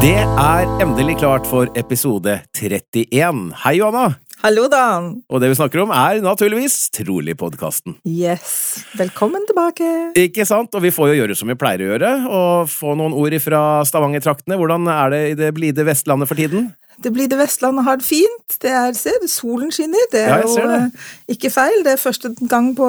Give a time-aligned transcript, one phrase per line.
[0.00, 3.50] Det er endelig klart for episode 31.
[3.66, 4.14] Hei, Johanna!
[4.40, 5.10] Hallo, Dan.
[5.28, 7.98] Og det vi snakker om, er naturligvis Trolig-podkasten.
[8.08, 8.80] Yes.
[8.96, 9.84] Velkommen tilbake.
[10.16, 10.72] Ikke sant?
[10.72, 13.60] Og vi får jo gjøre som vi pleier å gjøre, og få noen ord fra
[13.84, 14.56] Stavanger-traktene.
[14.56, 16.70] Hvordan er det i det blide Vestlandet for tiden?
[17.02, 18.56] Det blir det Vestlandet har det fint.
[18.60, 20.02] Det er, se, solen skinner.
[20.12, 20.78] Det er Ja, jo det.
[20.82, 21.82] eh, ikke feil.
[21.86, 22.86] Det er første gang på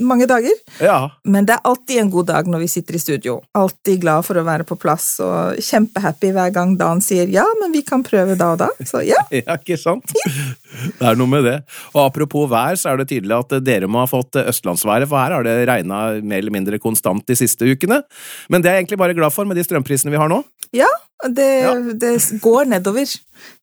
[0.00, 0.54] mange dager.
[0.80, 1.10] Ja.
[1.24, 3.40] Men det er alltid en god dag når vi sitter i studio.
[3.58, 7.72] Alltid glad for å være på plass og kjempehappy hver gang Dan sier ja, men
[7.76, 8.70] vi kan prøve da og da.
[8.88, 9.20] Så ja.
[9.42, 10.12] Ja, ikke sant?
[10.12, 11.58] Det er noe med det.
[11.92, 15.34] Og apropos vær, så er det tydelig at dere må ha fått østlandsværet, for her
[15.36, 18.00] har det regna mer eller mindre konstant de siste ukene.
[18.48, 20.40] Men det er jeg egentlig bare glad for med de strømprisene vi har nå.
[20.72, 20.88] Ja,
[21.30, 21.74] det, Ja.
[21.94, 23.06] det går nedover.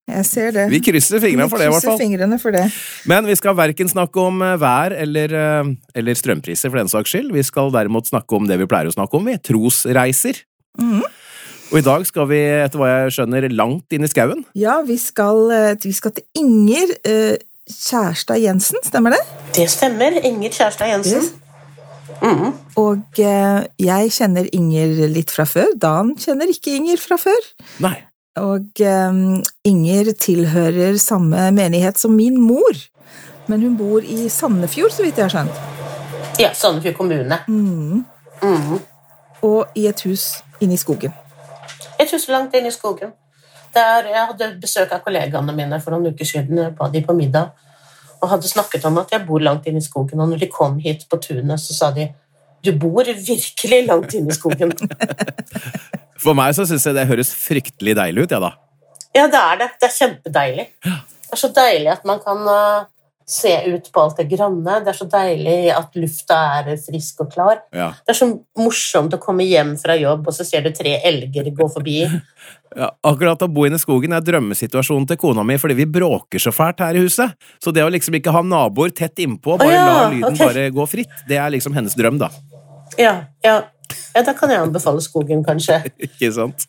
[0.09, 0.63] Jeg ser det.
[0.71, 1.99] Vi krysser fingrene for det, i hvert fall.
[1.99, 2.63] fingrene for det.
[3.05, 7.11] Men vi skal verken snakke om eh, vær eller, eh, eller strømpriser, for den saks
[7.13, 7.31] skyld.
[7.35, 9.37] Vi skal derimot snakke om det vi pleier å snakke om, vi.
[9.37, 10.41] Trosreiser.
[10.79, 11.03] Mhm.
[11.71, 14.41] Og i dag skal vi, etter hva jeg skjønner, langt inn i skauen.
[14.57, 16.95] Ja, vi skal, eh, vi skal til Inger
[17.69, 19.21] Kjærstad Jensen, stemmer det?
[19.53, 20.17] Det stemmer.
[20.25, 21.29] Inger Kjærstad Jensen.
[22.19, 22.59] Yes.
[22.79, 25.73] Og eh, jeg kjenner Inger litt fra før.
[25.79, 27.49] Dan kjenner ikke Inger fra før.
[27.85, 27.95] Nei.
[28.39, 29.21] Og eh,
[29.69, 32.83] Inger tilhører samme menighet som min mor.
[33.49, 35.63] Men hun bor i Sandefjord, så vidt jeg har skjønt.
[36.39, 37.39] Ja, Sandefjord kommune.
[37.47, 38.03] Mm.
[39.43, 40.27] Og i et hus
[40.61, 41.15] inne i skogen.
[41.99, 43.15] Et hus langt inne i skogen.
[43.73, 46.61] Der jeg hadde besøk av kollegaene mine for noen uker siden.
[46.61, 47.51] Jeg ba de på middag
[48.19, 50.19] og hadde snakket om at jeg bor langt inne i skogen.
[50.19, 52.09] Og når de kom hit på tunet, så sa de
[52.65, 54.73] du bor virkelig langt inne i skogen.
[56.23, 58.51] For meg så syns jeg det høres fryktelig deilig ut, jeg, da.
[59.15, 59.69] Ja, det er det.
[59.79, 60.65] Det er kjempedeilig.
[60.83, 62.89] Det er så deilig at man kan uh,
[63.29, 64.79] se ut på alt det grønne.
[64.83, 67.61] Det er så deilig at lufta er frisk og klar.
[67.75, 67.91] Ja.
[68.01, 71.51] Det er så morsomt å komme hjem fra jobb, og så ser du tre elger
[71.55, 72.01] gå forbi.
[72.77, 76.41] Ja, akkurat å bo inne i skogen er drømmesituasjonen til kona mi, fordi vi bråker
[76.43, 77.33] så fælt her i huset.
[77.57, 80.43] Så det å liksom ikke ha naboer tett innpå, bare Å ja, la lyden okay.
[80.43, 82.29] bare gå fritt, det er liksom hennes drøm, da.
[83.01, 83.55] Ja, ja.
[84.13, 85.81] ja da kan jeg anbefale skogen, kanskje.
[86.11, 86.67] Ikke sant?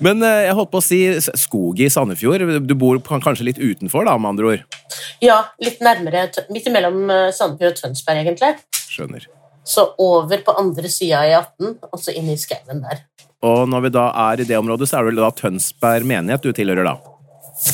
[0.00, 1.00] Men eh, jeg holdt på å si
[1.38, 2.46] skog i Sandefjord.
[2.66, 4.80] Du bor kanskje litt utenfor, da, med andre ord.
[5.22, 8.54] Ja, litt nærmere, midt imellom eh, Sandefjord og Tønsberg, egentlig.
[8.88, 9.28] Skjønner.
[9.68, 13.04] Så over på andre sida i 18, og så inn i skauen der.
[13.46, 16.46] Og når vi da er i det området, så er det vel da Tønsberg menighet
[16.46, 16.96] du tilhører, da?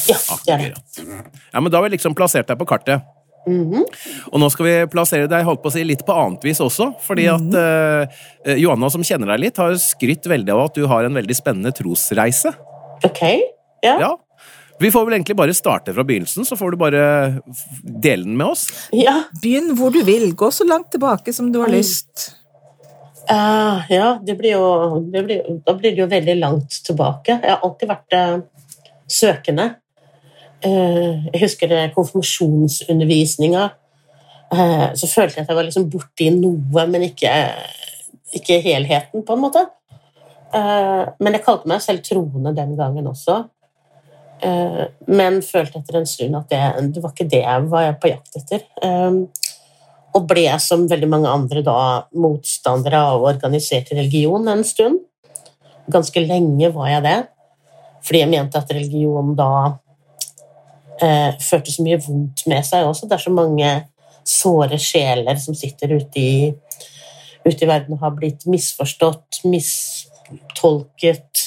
[0.09, 1.07] Ja, det er det.
[1.53, 3.05] Ja, men da har vi liksom plassert deg på kartet.
[3.49, 3.85] Mhm.
[4.31, 6.91] Og nå skal vi plassere deg holdt på å si, litt på annet vis også.
[7.05, 11.09] Fordi at eh, Johanna, som kjenner deg litt, har skrytt veldig av at du har
[11.09, 12.55] en veldig spennende trosreise.
[13.07, 13.23] Ok.
[13.83, 13.99] Ja.
[14.03, 14.15] Ja.
[14.79, 17.03] Vi får vel egentlig bare starte fra begynnelsen, så får du bare
[17.83, 18.69] dele den med oss.
[18.95, 19.25] Ja.
[19.43, 20.31] Begynn hvor du vil.
[20.39, 22.31] Gå så langt tilbake som du har lyst.
[23.29, 27.41] Uh, ja, det blir jo det blir, Da blir det jo veldig langt tilbake.
[27.43, 28.39] Jeg har alltid vært uh,
[29.05, 29.67] søkende.
[30.65, 33.69] Eh, jeg husker konfirmasjonsundervisninga.
[34.51, 37.33] Eh, så følte jeg at jeg var liksom borti noe, men ikke,
[38.35, 39.67] ikke helheten, på en måte.
[40.55, 43.45] Eh, men jeg kalte meg selv troende den gangen også.
[45.11, 46.59] Men følte etter en stund at det,
[46.95, 48.61] det var ikke det jeg var på jakt etter.
[50.15, 51.81] Og ble som veldig mange andre da
[52.15, 55.01] motstandere av organisert religion en stund.
[55.91, 57.17] Ganske lenge var jeg det,
[58.07, 59.51] fordi jeg mente at religion da
[61.03, 63.09] eh, førte så mye vondt med seg også.
[63.09, 63.73] Det er så mange
[64.29, 66.53] såre sjeler som sitter ute i,
[67.47, 71.45] ute i verden og har blitt misforstått, mistolket,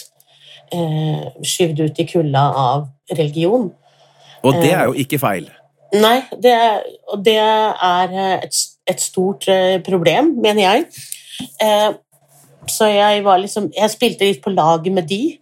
[0.73, 3.69] eh, skyvd ut i kulda av religion.
[4.41, 5.49] Og det er jo ikke feil.
[5.91, 6.55] Nei, det,
[7.11, 10.87] og det er eh, et, et stort eh, problem, mener jeg.
[11.61, 11.91] Eh,
[12.69, 15.37] så jeg var liksom Jeg spilte litt på laget med de.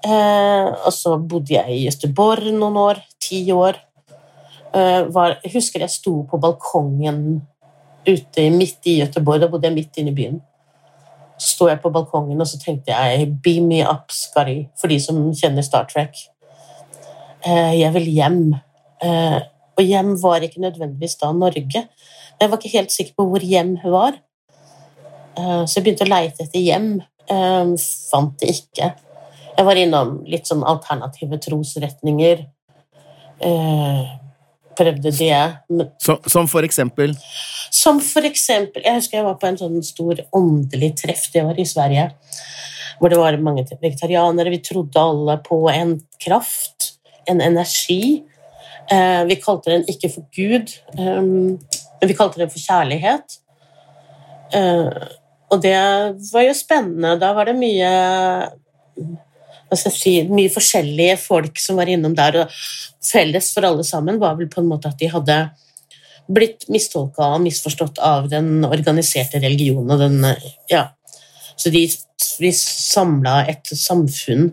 [0.00, 3.02] Eh, og så bodde jeg i Gøteborg noen år.
[3.30, 3.78] Ti år.
[4.74, 7.40] Eh, var, jeg husker jeg sto på balkongen
[8.06, 10.40] ute midt i Gøteborg, Da bodde jeg midt inne i byen.
[11.38, 14.98] Så sto jeg på balkongen og så tenkte jeg 'Beam me up, Skari', for de
[15.00, 16.14] som kjenner Star Trek.
[17.46, 18.54] Eh, jeg vil hjem.
[19.02, 19.40] Eh,
[19.78, 21.88] og hjem var ikke nødvendigvis da Norge.
[22.40, 24.12] Jeg var ikke helt sikker på hvor hjem var.
[25.36, 27.02] Så jeg begynte å leite etter hjem.
[28.10, 28.94] Fant det ikke.
[29.56, 32.44] Jeg var innom litt sånn alternative trosretninger.
[33.40, 34.02] Eh,
[34.76, 35.40] prøvde det.
[35.98, 37.16] Som, som for eksempel
[37.70, 41.58] som for eksempel Jeg husker jeg var på en sånn stor åndelig treff, det var
[41.60, 42.08] i Sverige,
[42.98, 44.52] hvor det var mange vegetarianere.
[44.52, 46.96] Vi trodde alle på en kraft,
[47.30, 48.24] en energi.
[48.90, 53.38] Eh, vi kalte den ikke for Gud, eh, men vi kalte den for kjærlighet.
[54.52, 55.06] Eh,
[55.50, 55.78] og det
[56.32, 57.16] var jo spennende.
[57.22, 57.90] Da var det mye
[59.78, 62.50] si, mye forskjellige folk som var innom der, og
[63.04, 65.36] felles for alle sammen var vel på en måte at de hadde
[66.30, 69.90] blitt mistolka og misforstått av den organiserte religionen.
[69.90, 70.26] Og den,
[70.70, 70.88] ja.
[71.56, 71.84] Så de,
[72.40, 74.52] de samla et samfunn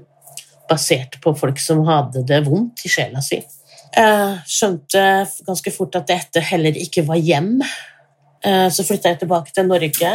[0.67, 3.39] basert på folk som hadde det vondt i sjela si.
[3.97, 5.03] Jeg skjønte
[5.47, 7.61] ganske fort at dette heller ikke var hjem.
[8.43, 10.11] Eh, Så flytta jeg tilbake til Norge.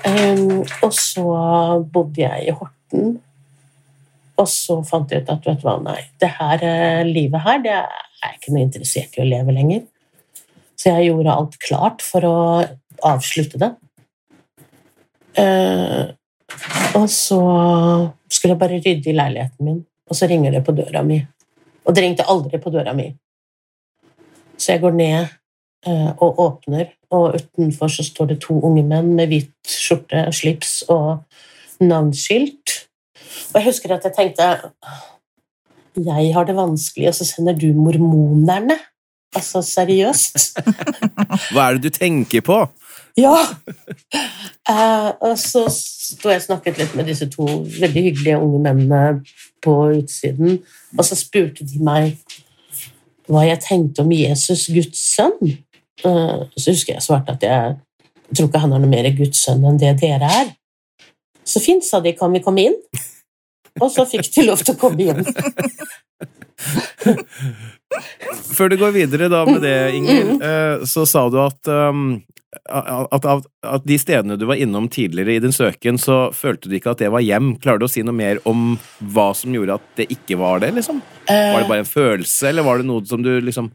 [0.00, 1.24] Um, Og så
[1.92, 3.18] bodde jeg i Horten.
[4.40, 7.60] Og så fant jeg ut at vet du hva, nei, det her eh, livet her
[7.64, 9.84] det er ikke noe interessert i å leve lenger.
[10.80, 12.36] Så jeg gjorde alt klart for å
[13.04, 13.70] avslutte det.
[15.40, 16.06] Eh,
[16.96, 17.40] og så
[18.30, 21.20] skulle jeg bare rydde i leiligheten min, og så ringer det på døra mi.
[21.84, 23.10] Og det ringte aldri på døra mi.
[24.56, 25.18] Så jeg går ned
[25.86, 30.80] eh, og åpner, og utenfor så står det to unge menn med hvit skjorte, slips
[30.88, 31.22] og
[31.80, 32.79] navnskilt.
[33.50, 34.48] Og jeg husker at jeg tenkte
[35.96, 38.78] Jeg har det vanskelig, og så sender du mormonerne?
[39.34, 40.58] Altså, seriøst?
[41.52, 42.58] Hva er det du tenker på?
[43.18, 43.36] Ja!
[44.70, 49.20] Uh, og så sto jeg og snakket litt med disse to veldig hyggelige unge mennene
[49.62, 50.60] på utsiden,
[50.98, 52.16] og så spurte de meg
[53.30, 55.38] hva jeg tenkte om Jesus, Guds sønn.
[56.02, 57.76] Uh, så husker jeg svarte at jeg,
[58.30, 60.54] jeg tror ikke han er noe mer Guds sønn enn det dere er.
[61.46, 62.78] Så fint, sa de, kan vi komme inn?
[63.78, 65.22] Og så fikk de lov til å komme inn.
[68.54, 72.20] Før du går videre da med det, Inger, eh, så sa du at, um,
[72.70, 76.76] at, at, at de stedene du var innom tidligere i din søken, så følte du
[76.78, 77.54] ikke at det var hjem.
[77.62, 78.76] Klarer du å si noe mer om
[79.14, 80.72] hva som gjorde at det ikke var det?
[80.78, 81.02] liksom?
[81.26, 83.72] Var det bare en følelse, eller var det noe som du liksom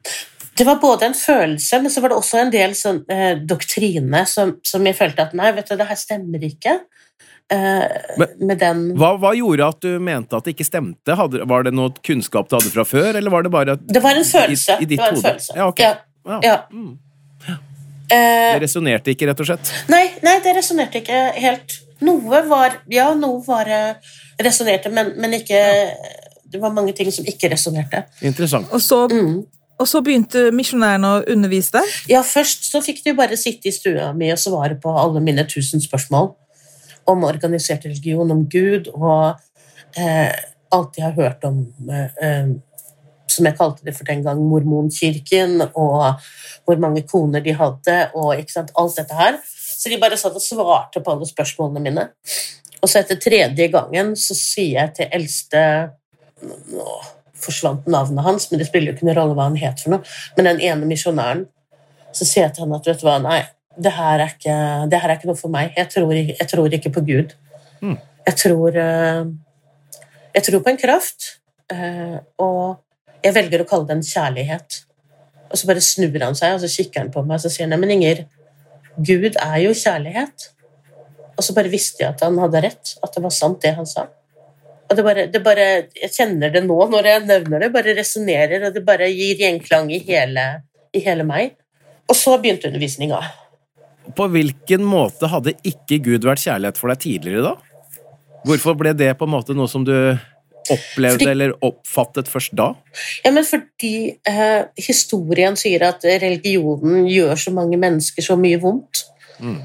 [0.56, 4.24] Det var både en følelse, men så var det også en del sånn, eh, doktrine
[4.32, 6.80] som, som jeg følte at nei, vet du, det her stemmer ikke.
[7.52, 7.84] Eh,
[8.18, 11.14] Men- med den hva, hva gjorde at du mente at det ikke stemte?
[11.16, 14.02] Hadde, var det noe kunnskap du hadde fra før, eller var det bare at Det
[14.02, 14.80] var en følelse.
[14.80, 15.28] I, i ditt det var en hode?
[15.30, 15.56] følelse.
[15.56, 15.86] Ja, okay.
[15.86, 15.96] Ja,
[16.26, 16.40] Ja.
[16.42, 16.58] ja.
[16.74, 16.98] Mm.
[18.10, 19.72] Eh, Det resonnerte ikke, rett og slett?
[19.90, 21.80] nei, nei, det resonnerte ikke helt.
[22.02, 23.94] Noe var Ja, noe var eh,
[24.42, 25.62] resonnerte, men, men ikke
[26.52, 28.06] Det var mange ting som ikke resonnerte.
[28.22, 28.68] Interessant.
[28.72, 29.44] Og så, Mm.
[29.80, 31.84] og så begynte misjonærene å undervise deg.
[32.08, 35.44] Ja, først så fikk de bare sitte i stua mi og svare på alle mine
[35.46, 36.34] tusen spørsmål
[37.12, 39.36] om organisert religion, om Gud, og
[40.00, 40.32] eh,
[40.76, 42.54] alt jeg har hørt om eh, eh,
[43.36, 46.22] som jeg kalte det for den gang, mormonkirken, og
[46.66, 49.40] hvor mange koner de hadde, og ikke sant, alt dette her.
[49.46, 52.06] Så de bare satt og svarte på alle spørsmålene mine.
[52.80, 55.62] Og så etter tredje gangen så sier jeg til eldste
[56.46, 56.86] Nå
[57.46, 60.16] forsvant navnet hans, men det spiller jo ikke noen rolle hva han het for noe.
[60.38, 61.46] Men den ene misjonæren
[62.16, 63.42] så sier jeg til han at vet du hva, nei,
[63.76, 64.56] det her er ikke,
[64.92, 65.74] det her er ikke noe for meg.
[65.78, 67.36] Jeg tror, jeg tror ikke på Gud.
[67.82, 67.98] Mm.
[68.26, 69.26] Jeg tror eh,
[70.36, 71.28] Jeg tror på en kraft,
[71.72, 72.82] eh, og
[73.24, 74.82] jeg velger å kalle det en kjærlighet.
[75.48, 77.70] Og så bare snur han seg, og så kikker han på meg og så sier
[77.70, 78.26] han, men Inger,
[78.98, 80.50] Gud er jo kjærlighet.
[81.36, 83.88] Og så bare visste jeg at han hadde rett, at det var sant, det han
[83.88, 84.08] sa.
[84.86, 88.68] Og det bare, det bare, Jeg kjenner det nå når jeg nevner det, bare resonnerer,
[88.68, 90.46] og det bare gir gjenklang i hele,
[90.94, 91.56] i hele meg.
[92.06, 93.24] Og så begynte undervisninga.
[94.16, 97.56] På hvilken måte hadde ikke Gud vært kjærlighet for deg tidligere, da?
[98.46, 99.96] Hvorfor ble det på en måte noe som du
[100.70, 102.74] opplevde Fordi- eller oppfattet først da?
[103.24, 109.06] Ja, men fordi eh, historien sier at religionen gjør så mange mennesker så mye vondt.
[109.40, 109.62] Mm.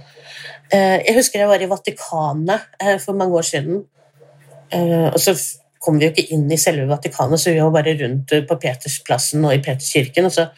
[0.71, 3.85] Eh, jeg husker jeg var i Vatikanet eh, for mange år siden.
[4.71, 5.35] Eh, og så
[5.81, 9.45] kom vi jo ikke inn i selve Vatikanet, så vi var bare rundt på Petersplassen
[9.45, 10.29] og i Peterskirken.
[10.29, 10.49] Og så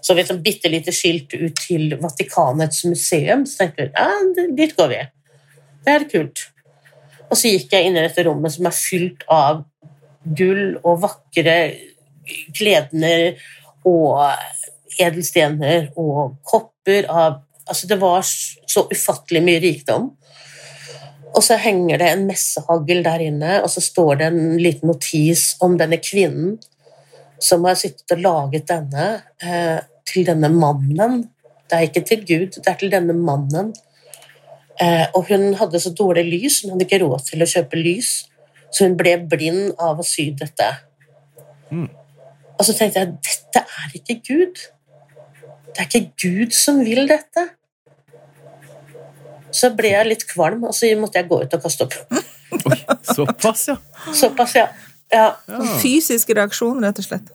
[0.00, 3.44] så vi et bitte lite skilt ut til Vatikanets museum.
[3.46, 5.00] Så tenkte vi ja, dit går vi.
[5.84, 6.44] Det er kult.
[7.28, 9.64] Og så gikk jeg inn i dette rommet som er fylt av
[10.38, 11.58] gull og vakre
[12.56, 13.38] kledner
[13.88, 14.20] og
[14.98, 20.06] edelstener og kopper av Altså, det var så ufattelig mye rikdom.
[21.36, 25.50] Og så henger det en messehagl der inne, og så står det en liten notis
[25.60, 26.54] om denne kvinnen
[27.42, 29.08] som har sittet og laget denne
[29.42, 29.78] eh,
[30.08, 31.22] til denne mannen.
[31.68, 33.72] Det er ikke til Gud, det er til denne mannen.
[34.80, 38.12] Eh, og hun hadde så dårlig lys, hun hadde ikke råd til å kjøpe lys,
[38.70, 40.68] så hun ble blind av å sy dette.
[41.70, 41.88] Mm.
[42.58, 44.64] Og så tenkte jeg dette er ikke Gud.
[45.68, 47.44] Det er ikke Gud som vil dette.
[49.54, 51.96] Så ble jeg litt kvalm, og så måtte jeg gå ut og kaste opp.
[52.58, 52.78] Oi,
[53.14, 53.76] såpass, ja.
[54.14, 54.66] Såpass, ja.
[55.12, 55.32] Ja.
[55.48, 55.64] ja.
[55.82, 57.34] Fysisk reaksjon, rett og slett.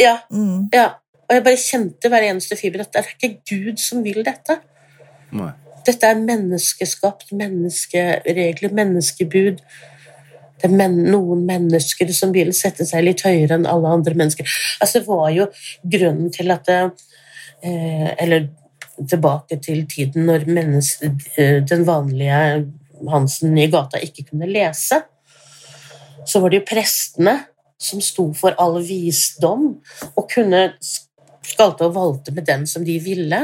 [0.00, 0.18] ja.
[0.32, 0.68] Mm.
[0.74, 0.94] ja.
[1.24, 4.58] Og jeg bare kjente hver eneste fiber at det er ikke Gud som vil dette.
[5.32, 5.52] Nei.
[5.84, 9.62] Dette er menneskeskapt, menneskeregler, menneskebud.
[10.60, 14.48] Det er men noen mennesker som vil sette seg litt høyere enn alle andre mennesker.
[14.80, 15.48] Altså, det var jo
[15.96, 16.78] grunnen til at det,
[17.62, 18.48] eh, Eller
[19.08, 22.70] tilbake til tiden når menneske, eh, den vanlige
[23.10, 25.02] Hansen i gata ikke kunne lese.
[26.26, 27.34] Så var det jo prestene
[27.80, 29.66] som sto for all visdom
[30.14, 30.68] og kunne
[31.44, 33.40] skalte og valte med den som de ville.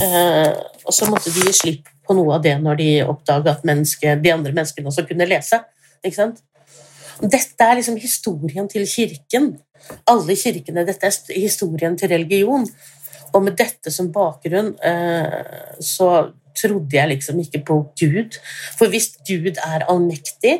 [0.00, 0.52] Eh,
[0.86, 4.32] og så måtte de gi slipp på noe av det når de oppdaga at de
[4.32, 5.60] andre menneskene også kunne lese.
[6.02, 6.40] Ikke sant?
[7.22, 9.52] Dette er liksom historien til kirken.
[10.10, 10.86] Alle kirkene.
[10.88, 12.66] Dette er historien til religion.
[13.32, 18.36] Og med dette som bakgrunn eh, så trodde jeg liksom ikke på Gud.
[18.76, 20.58] For hvis Gud er allmektig,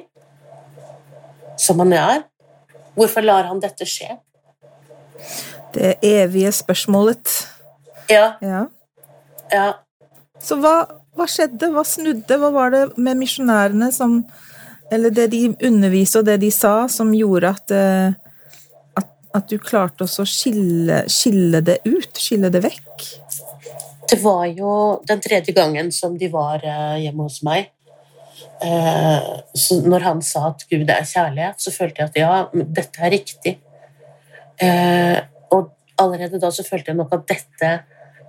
[1.61, 2.25] som han er,
[2.97, 4.18] hvorfor lar han dette skje?
[5.73, 7.47] Det evige spørsmålet.
[8.11, 8.66] Ja, Ja.
[9.52, 9.68] ja.
[10.42, 11.71] Så hva, hva skjedde?
[11.73, 12.37] Hva snudde?
[12.40, 14.25] Hva var det med misjonærene som
[14.92, 18.12] Eller det de underviste og det de sa, som gjorde at, eh,
[19.00, 22.12] at, at du klarte å skille, skille det ut?
[22.21, 23.06] Skille det vekk?
[24.11, 27.71] Det var jo den tredje gangen som de var eh, hjemme hos meg.
[28.62, 33.02] Eh, Så når han sa at Gud er kjærlighet, så følte jeg at ja, dette
[33.02, 33.59] er riktig.
[34.62, 35.21] Eh,
[35.52, 37.73] Og allerede da så følte jeg nok at dette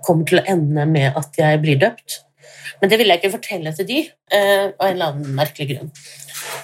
[0.04, 2.20] kommer til å ende med at jeg blir døpt.
[2.80, 4.00] Men det ville jeg ikke fortelle til de,
[4.30, 5.90] eh, av en eller annen merkelig grunn.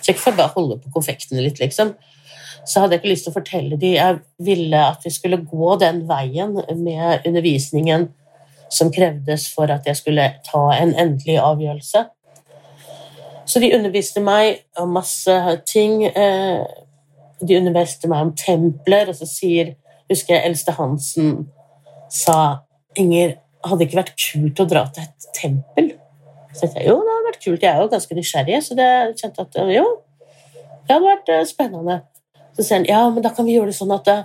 [0.03, 1.95] Så jeg får bare holde på konfektene litt, liksom.
[2.67, 3.95] Så hadde jeg ikke lyst til å fortelle de.
[3.97, 8.11] Jeg ville at vi skulle gå den veien med undervisningen
[8.71, 12.05] som krevdes for at jeg skulle ta en endelig avgjørelse.
[13.51, 15.35] Så de underviste meg om masse
[15.67, 16.05] ting.
[16.07, 16.63] eh,
[17.41, 19.75] De underviste meg om templer, og så sier
[20.11, 21.49] Husker jeg Eldste Hansen
[22.11, 22.37] sa
[22.99, 25.91] Inger, hadde det ikke vært kult å dra til et tempel?
[26.53, 27.63] Så jeg tenkte, jo, det hadde vært kult.
[27.63, 28.89] Jeg er jo ganske nysgjerrig, så det
[29.21, 29.85] kjente at jo,
[30.87, 32.01] det hadde vært eh, spennende.
[32.57, 34.25] Så sier han ja, men da kan vi gjøre det sånn at eh,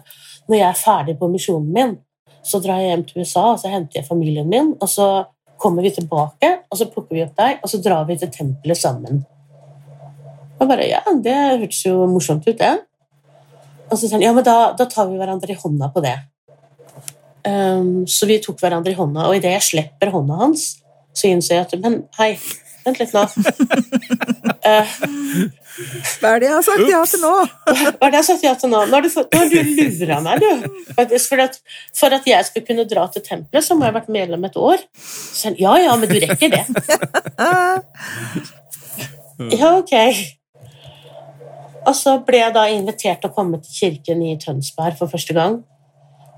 [0.50, 1.94] når jeg er ferdig på misjonen min,
[2.46, 5.08] så drar jeg hjem til USA og så henter jeg familien min, og så
[5.62, 8.80] kommer vi tilbake, og så plukker vi opp deg, og så drar vi til tempelet
[8.80, 9.24] sammen.
[10.60, 12.74] Og bare, ja, Det hørtes jo morsomt ut, det.
[13.90, 16.16] Og så sier han ja, men da, da tar vi hverandre i hånda på det.
[17.46, 20.64] Um, så vi tok hverandre i hånda, og idet jeg slipper hånda hans,
[21.16, 22.34] så innser jeg at Men hei,
[22.86, 23.28] vent litt nå.
[24.66, 24.94] Eh,
[26.22, 27.34] Hva er det jeg har sagt ja til nå?
[27.68, 28.84] Hva er det jeg har sagt ja til nå?
[28.88, 30.70] Nå har du, nå har du lura meg, du.
[31.26, 31.60] For, at,
[31.96, 34.60] for at jeg skulle kunne dra til tempelet, så må jeg ha vært medlem et
[34.60, 34.86] år.
[34.96, 36.66] Så ja, ja, men du rekker det.
[39.36, 39.92] Ja, ok.
[41.86, 45.36] Og så ble jeg da invitert til å komme til kirken i Tønsberg for første
[45.36, 45.60] gang.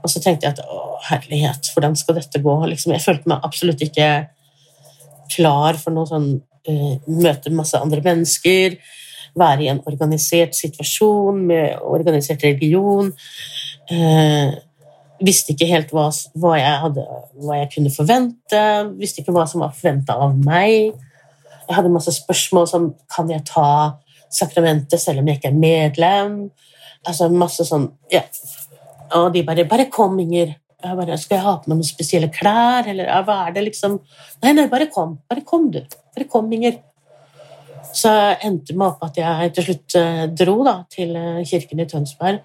[0.01, 2.55] Og så tenkte jeg at å, herlighet, hvordan skal dette gå?
[2.71, 4.09] Liksom, jeg følte meg absolutt ikke
[5.33, 8.77] klar for noe sånn uh, Møte masse andre mennesker,
[9.39, 13.11] være i en organisert situasjon med organisert religion.
[13.91, 14.55] Eh,
[15.23, 17.05] visste ikke helt hva, hva, jeg hadde,
[17.43, 18.63] hva jeg kunne forvente.
[18.99, 20.93] Visste ikke hva som var forventa av meg.
[21.67, 23.97] Jeg hadde masse spørsmål som kan jeg ta
[24.33, 26.37] sakramentet selv om jeg ikke er medlem.
[27.07, 28.23] Altså masse sånn ja.
[29.15, 30.55] Og de bare 'Bare kom, Inger'.
[30.83, 33.99] Jeg bare, 'Skal jeg ha på meg noen spesielle klær?' Eller 'Hva er det?' liksom?
[34.43, 35.19] Nei, nei, bare kom.
[35.29, 35.81] Bare kom, du.
[36.15, 36.79] Bare kom, Inger.
[37.97, 38.11] Så
[38.45, 41.87] endte det meg opp at jeg til slutt eh, dro da, til eh, kirken i
[41.89, 42.43] Tønsberg.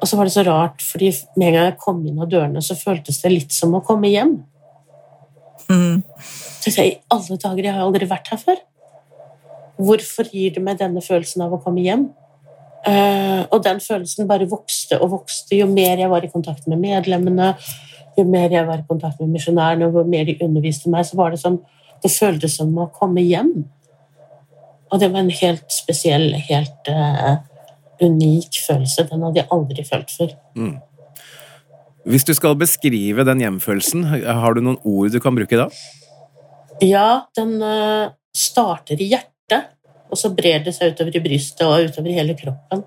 [0.00, 2.62] Og så var det så rart, fordi med en gang jeg kom inn av dørene,
[2.64, 4.38] så føltes det litt som å komme hjem.
[5.68, 6.00] Mm.
[6.60, 8.62] Så jeg, I alle dager, jeg har aldri vært her før.
[9.80, 12.08] Hvorfor gir det meg denne følelsen av å komme hjem?
[12.80, 16.80] Uh, og den følelsen bare vokste og vokste jo mer jeg var i kontakt med
[16.80, 17.50] medlemmene,
[18.16, 21.20] jo mer jeg var i kontakt med misjonærene, og jo mer de underviste meg, så
[21.20, 21.60] var det som
[22.00, 23.50] Det føltes som å komme hjem.
[24.90, 27.38] Og det var en helt spesiell, helt uh,
[28.02, 29.06] unik følelse.
[29.10, 30.36] Den hadde jeg aldri følt før.
[32.10, 35.68] Hvis du skal beskrive den hjemfølelsen, har du noen ord du kan bruke da?
[36.80, 39.68] Ja, den uh, starter i hjertet,
[40.10, 42.82] og så brer det seg utover i brystet og utover hele kroppen.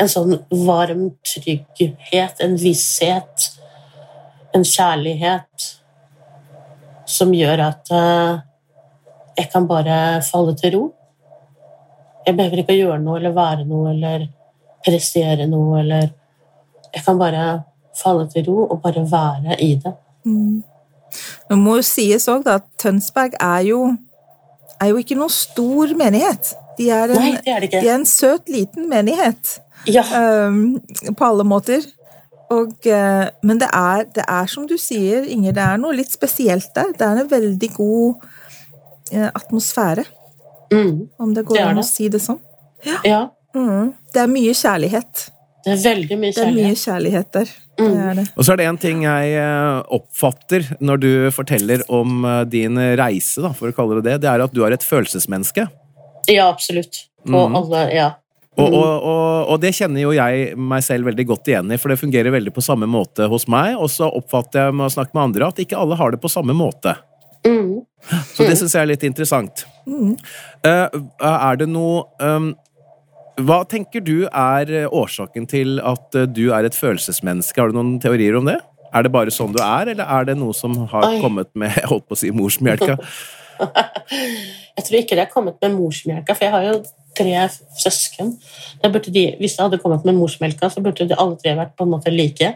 [0.00, 3.50] En sånn varm trygghet, en visshet,
[4.56, 5.66] en kjærlighet
[7.10, 8.40] som gjør at uh,
[9.36, 10.82] jeg kan bare falle til ro.
[12.30, 14.28] Jeg behøver ikke å gjøre noe eller være noe eller
[14.86, 16.08] prestere noe eller
[16.94, 17.46] Jeg kan bare
[17.98, 19.92] falle til ro og bare være i det.
[21.50, 23.80] Det må jo sies òg at Tønsberg er jo,
[24.78, 26.52] er jo ikke noen stor menighet.
[26.78, 27.82] De er en, Nei, det er det ikke.
[27.82, 29.56] de er en søt, liten menighet
[29.90, 30.04] Ja,
[30.46, 30.78] um,
[31.18, 31.84] på alle måter.
[32.50, 36.10] Og, eh, men det er, det er som du sier, Inger, det er noe litt
[36.10, 36.90] spesielt der.
[36.98, 38.24] Det er en veldig god
[39.12, 40.02] eh, atmosfære,
[40.72, 42.40] mm, om det går Det an å si det sånn.
[43.04, 43.28] ja.
[43.54, 43.92] Mm.
[44.14, 45.30] Det er mye kjærlighet.
[45.64, 46.84] Det er veldig mye Det er mye kjærlighet.
[46.84, 47.44] kjærlighet der.
[47.76, 48.10] Det Mm.
[48.10, 48.24] er det.
[48.36, 52.76] Og så er det en ting jeg eh, oppfatter når du forteller om eh, din
[52.96, 55.66] reise, da, for å kalle det det, det er at du er et følelsesmenneske.
[56.28, 57.06] Ja, absolutt.
[57.26, 57.56] På Mm.
[57.56, 58.10] alle Ja.
[58.58, 58.74] Og, Mm.
[58.74, 61.98] og, og, og det kjenner jo jeg meg selv veldig godt igjen i, for det
[62.00, 63.76] fungerer veldig på samme måte hos meg.
[63.78, 66.28] Og så oppfatter jeg med å snakke med andre at ikke alle har det på
[66.30, 66.96] samme måte.
[67.44, 67.80] Mm.
[68.34, 69.64] Så det syns jeg er litt interessant.
[69.90, 70.14] Mm.
[70.62, 72.52] Er det noe um,
[73.42, 77.58] Hva tenker du er eh, årsaken til at du er et følelsesmenneske?
[77.58, 78.60] Har du noen teorier om det?
[78.94, 81.20] Er det bare sånn du er, eller er det noe som har Oi.
[81.22, 82.98] kommet med jeg holdt på å si morsmelka?
[83.60, 86.76] Jeg tror ikke det har kommet med morsmelka, for jeg har jo
[87.18, 87.34] tre
[87.76, 88.30] søsken.
[88.80, 91.92] De, hvis det hadde kommet med morsmelka, så burde de alle tre vært på en
[91.92, 92.52] måte like.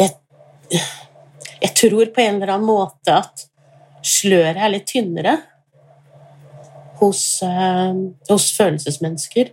[0.00, 0.80] Jeg,
[1.62, 3.46] jeg tror på en eller annen måte at
[4.06, 5.36] sløret er litt tynnere
[7.00, 7.94] hos, eh,
[8.30, 9.50] hos følelsesmennesker.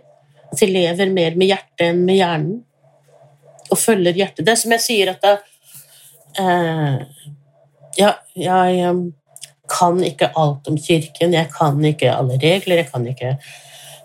[0.52, 2.62] At de lever mer med hjertet enn med hjernen.
[3.70, 4.44] Og følger hjertet.
[4.44, 5.34] Det er som jeg sier at det,
[6.38, 6.98] eh,
[7.96, 9.04] ja, jeg eh,
[9.70, 13.36] kan ikke alt om kirken, jeg kan ikke alle regler, jeg kan ikke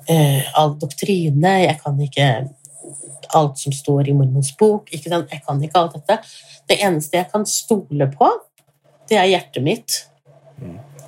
[0.10, 2.30] eh, all doktrine, jeg kan ikke
[3.36, 4.90] alt som står i mormons bok.
[4.94, 5.32] Ikke sant?
[5.32, 6.20] Jeg kan ikke alt dette.
[6.70, 8.30] Det eneste jeg kan stole på,
[9.10, 9.98] det er hjertet mitt.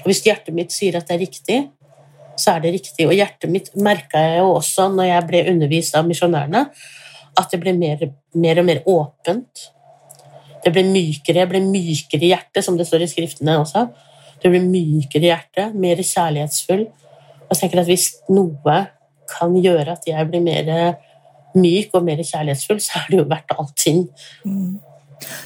[0.01, 1.59] Og hvis hjertet mitt sier at det er riktig,
[2.39, 3.07] så er det riktig.
[3.07, 6.65] Og hjertet mitt merka jeg jo også når jeg ble undervist av misjonærene,
[7.39, 9.67] at det ble mer, mer og mer åpent.
[10.61, 13.87] Det ble mykere, jeg ble mykere i hjertet, som det står i skriftene også.
[14.41, 16.87] Det ble mykere i hjertet, mer kjærlighetsfull.
[17.45, 18.77] Og jeg tenker at hvis noe
[19.31, 20.69] kan gjøre at jeg blir mer
[21.57, 24.05] myk og mer kjærlighetsfull, så er det jo verdt allting.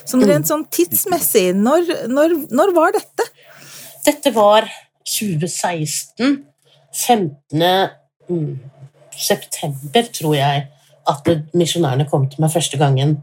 [0.08, 3.26] Sånn rent sånn tidsmessig, når, når, når var dette?
[4.06, 4.68] Dette var
[5.10, 6.38] 2016.
[6.96, 7.62] 15.
[8.30, 8.56] Mm,
[9.16, 10.66] september, tror jeg,
[11.08, 13.18] at misjonærene kom til meg første gangen.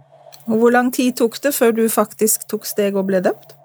[0.46, 3.56] Og hvor lang tid tok det før du faktisk tok steg og ble døpt?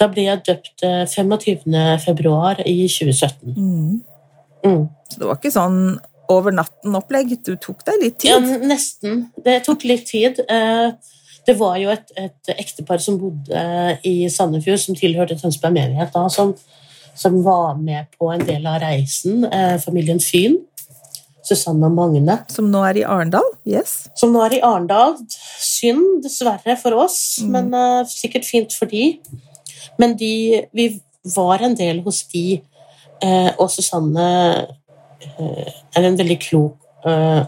[0.00, 1.76] Da ble jeg døpt eh, 25.
[2.04, 3.56] februar i 2017.
[3.56, 4.02] Mm.
[5.10, 5.80] Så det var ikke sånn
[6.32, 8.32] over natten-opplegg, du tok deg litt tid?
[8.32, 9.28] Ja, nesten.
[9.44, 10.42] Det tok litt tid.
[10.48, 10.90] Eh,
[11.46, 16.10] Det var jo et, et ektepar som bodde eh, i Sandefjord, som tilhørte Tønsberg menighet,
[16.10, 16.56] da, som,
[17.16, 19.44] som var med på en del av reisen.
[19.44, 20.58] eh, Familien Fyn.
[21.46, 22.40] Susanne og Magne.
[22.50, 23.46] Som nå er i Arendal?
[23.64, 24.08] Yes.
[24.18, 25.14] Som nå er i Arendal.
[25.62, 27.50] Synd, dessverre, for oss, Mm.
[27.52, 29.20] men eh, sikkert fint for de.
[29.98, 31.00] Men de, vi
[31.36, 32.60] var en del hos de,
[33.22, 34.66] eh, og Susanne
[35.38, 36.76] eh, er en veldig klok,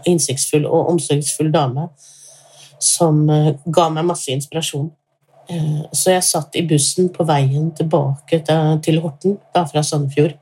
[0.07, 1.89] innsiktsfull og omsorgsfull dame
[2.79, 3.27] som
[3.67, 4.85] ga meg masse inspirasjon.
[5.49, 10.35] Eh, så jeg satt i bussen på veien tilbake til, Horten, da fra Sandefjord,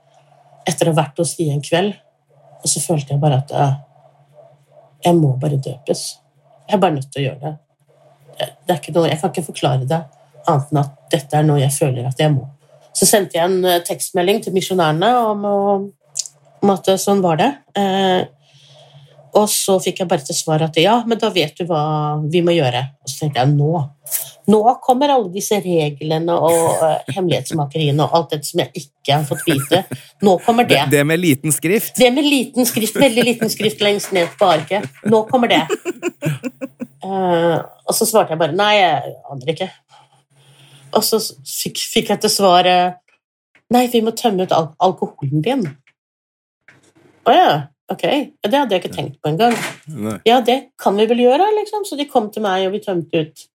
[0.67, 1.95] etter å ha vært hos de en kveld,
[2.57, 3.77] og så følte jeg bare at eh,
[5.07, 6.03] jeg må bare døpes.
[6.67, 7.55] Jeg er bare nødt til å gjøre det.
[8.37, 10.03] Det det er ikke noe, jeg kan ikke forklare det
[10.47, 12.45] annet enn at dette er noe jeg føler at jeg må.
[12.95, 15.47] Så sendte jeg en eh, tekstmelding til misjonærene om,
[16.63, 17.51] om at eh, sånn var det.
[19.37, 21.81] Og så fikk jeg bare til svar at ja, men da vet du hva
[22.31, 22.81] vi må gjøre.
[23.03, 23.83] Og så tenkte jeg nå.
[24.47, 29.25] Nå kommer alle disse reglene og uh, hemmelighetsmakeriene og alt det som jeg ikke har
[29.27, 29.83] fått vite.
[30.25, 30.97] Nå kommer Det, det.
[30.97, 31.93] det med liten skrift?
[31.99, 34.87] Det med liten skrift, veldig liten skrift lengst ned på arket.
[35.05, 35.63] Nå kommer det.
[37.03, 39.69] Uh, og så svarte jeg bare nei, jeg aner ikke.
[40.97, 42.67] Og så fikk, fikk jeg til svar
[43.75, 45.67] nei, vi må tømme ut al alkoholen din.
[47.27, 47.49] Å ja,
[47.91, 48.05] ok.
[48.43, 49.55] Det hadde jeg ikke tenkt på engang.
[50.27, 51.85] Ja, det kan vi vel gjøre, liksom.
[51.87, 53.47] Så de kom til meg, og vi tømte ut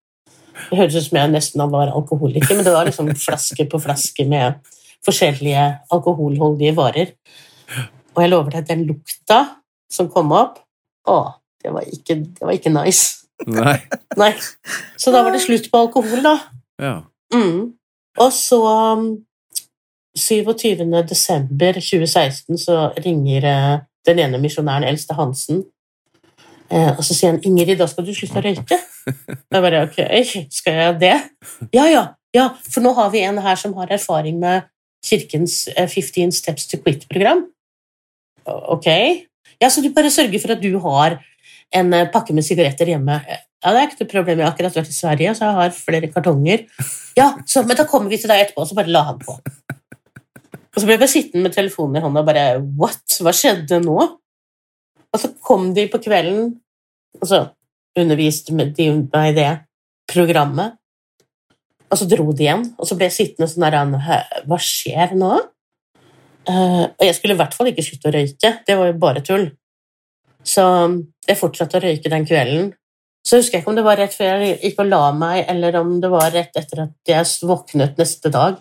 [0.53, 4.25] Det høres ut som jeg nesten var alkoholiker, men det var liksom flaske på flaske
[4.29, 4.59] med
[5.03, 7.15] forskjellige alkoholholdige varer.
[8.13, 9.39] Og jeg lover deg, den lukta
[9.89, 10.59] som kom opp,
[11.09, 11.17] å,
[11.63, 13.25] det var ikke, det var ikke nice.
[13.49, 13.79] Nei.
[14.21, 14.31] Nei.
[15.01, 16.35] Så da var det slutt på alkohol, da.
[16.81, 16.95] Ja.
[17.33, 17.73] Mm.
[18.21, 19.07] Og så um,
[20.13, 20.85] 27.
[21.09, 23.73] desember 2016 så ringer eh,
[24.07, 25.63] den ene misjonæren, Eldste Hansen,
[26.71, 28.79] eh, og så sier han 'Ingrid, da skal du slutte å røyke'.
[29.53, 29.97] Jeg bare ok,
[30.49, 31.15] skal jeg det?
[31.75, 34.63] Ja, ja, ja, for nå har vi en her som har erfaring med
[35.03, 37.43] Kirkens eh, 15 Steps to Quit-program.
[38.45, 38.87] Ok.
[39.61, 41.19] Ja, så du bare sørger for at du har
[41.75, 43.19] en eh, pakke med sigaretter hjemme.
[43.27, 45.75] Ja, det er ikke noe problem, jeg har akkurat vært i Sverige, så jeg har
[45.75, 46.65] flere kartonger.
[47.19, 49.37] Ja, så, men da kommer vi til deg etterpå, og så bare la han på.
[50.73, 52.45] Og så ble jeg bare sittende med telefonen i hånda og bare
[52.81, 53.17] What?
[53.21, 53.97] Hva skjedde nå?
[55.13, 56.47] Og så kom de på kvelden,
[57.21, 57.43] og så
[57.99, 59.51] underviste de meg i det
[60.09, 60.79] programmet.
[61.93, 65.35] Og så dro de igjen, og så ble jeg sittende sånn der Hva skjer nå?
[66.43, 69.21] Uh, og jeg skulle i hvert fall ikke slutte å røyke, det var jo bare
[69.23, 69.45] tull.
[70.43, 70.63] Så
[71.23, 72.73] jeg fortsatte å røyke den kvelden.
[73.23, 75.77] Så husker jeg ikke om det var rett før jeg gikk og la meg, eller
[75.79, 78.57] om det var rett etter at jeg våknet neste dag.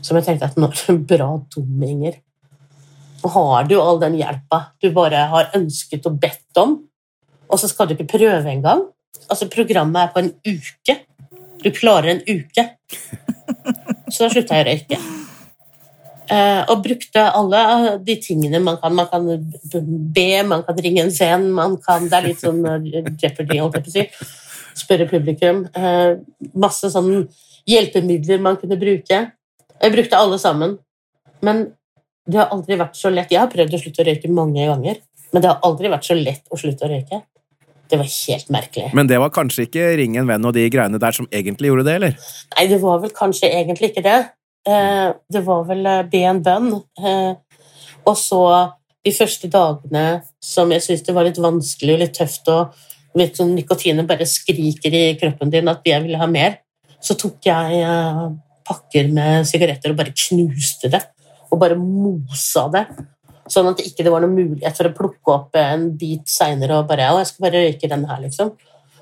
[0.00, 2.20] Som jeg tenkte at nå er du bra dum, Inger.
[3.20, 6.78] Nå har du all den hjelpa du bare har ønsket og bedt om,
[7.50, 8.86] og så skal du ikke prøve engang.
[9.28, 10.96] Altså, programmet er på en uke.
[11.60, 12.64] Du klarer en uke.
[14.10, 15.00] Så da slutta jeg å røyke.
[16.30, 17.60] Eh, og brukte alle
[18.06, 18.94] de tingene man kan.
[18.94, 19.26] Man kan
[20.14, 23.80] be, man kan ringe en scene, man kan Det er litt sånn eh, Jeopardy, holdt
[23.80, 24.06] jeg på å si.
[24.84, 25.64] Spørre publikum.
[25.74, 26.12] Eh,
[26.54, 27.26] masse sånn
[27.68, 29.20] hjelpemidler man kunne bruke.
[29.80, 30.78] Jeg brukte alle sammen.
[31.44, 31.66] Men
[32.30, 33.32] det har aldri vært så lett.
[33.32, 35.00] Jeg har prøvd å slutte å røyke mange ganger,
[35.32, 37.22] men det har aldri vært så lett å slutte å røyke.
[37.90, 38.90] Det var helt merkelig.
[38.94, 41.88] Men det var kanskje ikke Ring en venn og de greiene der som egentlig gjorde
[41.88, 42.28] det, eller?
[42.54, 44.18] Nei, det var vel kanskje egentlig ikke det.
[44.68, 46.68] Eh, det var vel eh, be en bønn.
[47.00, 47.64] Eh,
[48.06, 48.42] og så
[49.02, 50.04] de første dagene
[50.44, 54.28] som jeg syntes det var litt vanskelig og litt tøft, og vet, sånn, nikotinet bare
[54.28, 56.60] skriker i kroppen din at jeg ville ha mer,
[57.02, 57.82] så tok jeg
[58.70, 61.02] pakker med sigaretter og bare knuste det.
[61.50, 62.84] Og bare mosa det.
[63.50, 66.86] Sånn at det ikke var noen mulighet for å plukke opp en bit seinere og
[66.90, 68.54] bare Å, jeg skal bare røyke den her, liksom.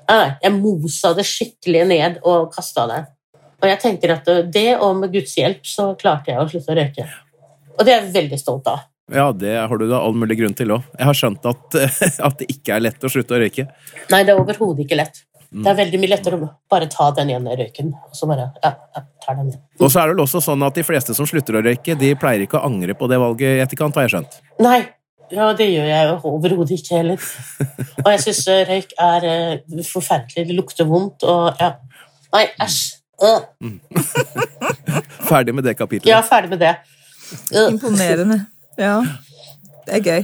[0.09, 3.01] Nei, jeg mosa det skikkelig ned og kasta det.
[3.59, 6.79] Og jeg tenker at det, og med Guds hjelp, så klarte jeg å slutte å
[6.79, 7.05] røyke.
[7.77, 8.87] Og det er jeg veldig stolt av.
[9.09, 10.85] Ja, det har du da all mulig grunn til òg.
[10.97, 11.77] Jeg har skjønt at,
[12.27, 13.65] at det ikke er lett å slutte å røyke.
[14.13, 15.23] Nei, det er overhodet ikke lett.
[15.49, 18.69] Det er veldig mye lettere å bare ta den ene røyken, og så bare ja,
[18.95, 19.61] jeg tar den igjen.
[19.79, 22.11] Og så er det vel også sånn at de fleste som slutter å røyke, de
[22.21, 24.37] pleier ikke å angre på det valget i etterkant, har jeg skjønt.
[24.61, 24.77] Nei,
[25.33, 27.25] ja, det gjør jeg jo overhodet ikke heller.
[28.03, 30.45] Og jeg syns røyk er eh, forferdelig.
[30.51, 31.73] Det lukter vondt, og ja.
[32.33, 32.79] Nei, æsj.
[33.25, 33.73] Øh.
[35.29, 36.09] Ferdig med det kapitlet.
[36.09, 36.75] Ja, ferdig med det.
[37.49, 37.67] Uh.
[37.73, 38.39] Imponerende.
[38.79, 39.01] Ja.
[39.85, 40.23] Det er gøy.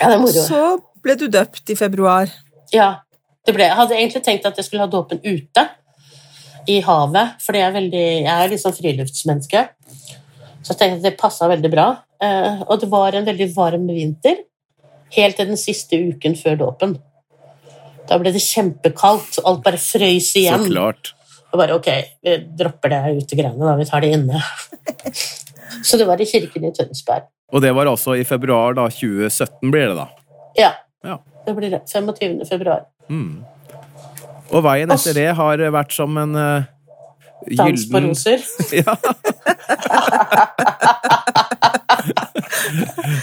[0.00, 0.46] Ja, det er moro.
[0.46, 0.62] Så
[1.04, 2.30] ble du døpt i februar.
[2.74, 2.94] Ja,
[3.48, 3.66] ble.
[3.66, 5.66] Jeg hadde egentlig tenkt at jeg skulle ha dåpen ute
[6.68, 9.62] i havet, fordi jeg er, veldig, jeg er sånn friluftsmenneske.
[10.60, 11.86] Så jeg tenkte at det passa veldig bra.
[12.20, 14.42] Eh, og det var en veldig varm vinter
[15.16, 16.98] helt til den siste uken før dåpen.
[18.10, 21.14] Da ble det kjempekaldt, og alt bare frøys Så klart.
[21.50, 21.88] Og bare ok,
[22.22, 23.74] vi dropper det ute greiene, da.
[23.78, 24.42] Vi tar det inne.
[25.86, 27.26] Så det var i kirken i Tønsberg.
[27.50, 30.06] Og det var altså i februar da, 2017 blir det da.
[30.58, 30.70] Ja.
[31.06, 31.16] Ja.
[31.46, 31.82] Det blir det.
[31.88, 32.40] 25.
[32.48, 32.84] februar.
[33.10, 33.40] Mm.
[34.50, 36.68] Og veien etter det har vært som en uh,
[37.56, 38.42] Dans på roser.
[38.80, 38.94] Ja.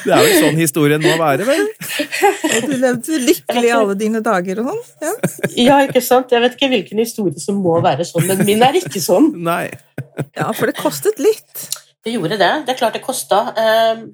[0.05, 1.63] det er vel sånn historien må være, vel?
[1.67, 4.81] Og du levde lykkelig alle dine dager og sånn.
[5.05, 5.13] Ja.
[5.57, 6.33] Ja, ikke sant?
[6.33, 9.31] Jeg vet ikke hvilken historie som må være sånn, men min er ikke sånn.
[9.49, 9.65] Nei.
[10.37, 11.67] ja, for det kostet litt.
[12.05, 12.51] Det gjorde det.
[12.65, 13.43] Det er klart det kosta.
[13.59, 14.07] ehm,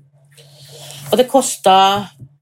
[1.11, 2.32] og det kosta eh,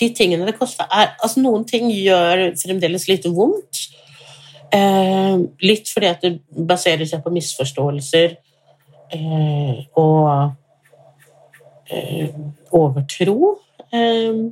[0.00, 3.86] De tingene det kosta, er Altså, noen ting gjør fremdeles litt vondt.
[4.72, 5.36] Eh,
[5.66, 8.36] litt fordi at det baserer seg på misforståelser
[9.16, 10.52] eh, og
[11.90, 12.30] eh,
[12.78, 13.56] overtro.
[13.90, 14.44] Ehm,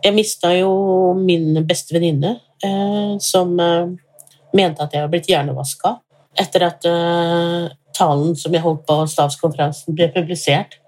[0.00, 0.72] jeg mista jo
[1.18, 3.92] min beste venninne, eh, som eh,
[4.56, 5.98] mente at jeg var blitt hjernevaska
[6.40, 10.79] etter at eh, talen som jeg holdt på stavskonferansen, ble publisert.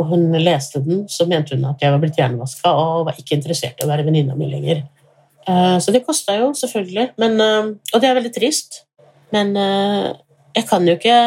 [0.00, 3.36] Og hun leste den, så mente hun at jeg var blitt hjernevaska og var ikke
[3.36, 4.82] interessert i å være venninna mi lenger.
[5.46, 7.10] Eh, Så det kosta jo, selvfølgelig.
[7.20, 8.84] Men, eh, og det er veldig trist.
[9.32, 10.12] Men eh,
[10.56, 11.18] jeg kan jo ikke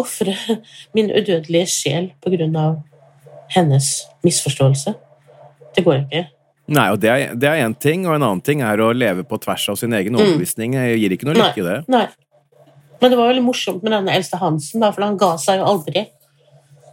[0.00, 0.36] ofre
[0.96, 2.78] min udødelige sjel på grunn av
[3.52, 3.90] hennes
[4.24, 4.94] misforståelse.
[5.76, 6.26] Det går ikke.
[6.72, 9.66] Nei, og det er, en ting, og en annen ting er å leve på tvers
[9.72, 10.20] av sin egen Mm.
[10.22, 10.72] overbevisning.
[10.78, 11.78] Det gir ikke noe lykke i det.
[11.90, 12.06] Nei.
[13.02, 15.64] Men det var veldig morsomt med denne eldste Hansen, da, for han ga seg jo
[15.66, 16.06] aldri.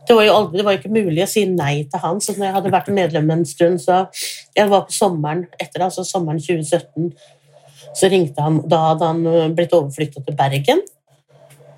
[0.09, 2.17] Det var jo aldri, det var ikke mulig å si nei til han.
[2.17, 4.07] Så når jeg hadde vært medlem en stund, så
[4.57, 7.11] Jeg var på sommeren etter, altså sommeren 2017,
[7.93, 10.81] så ringte han Da hadde han eh, blitt overflytta til Bergen.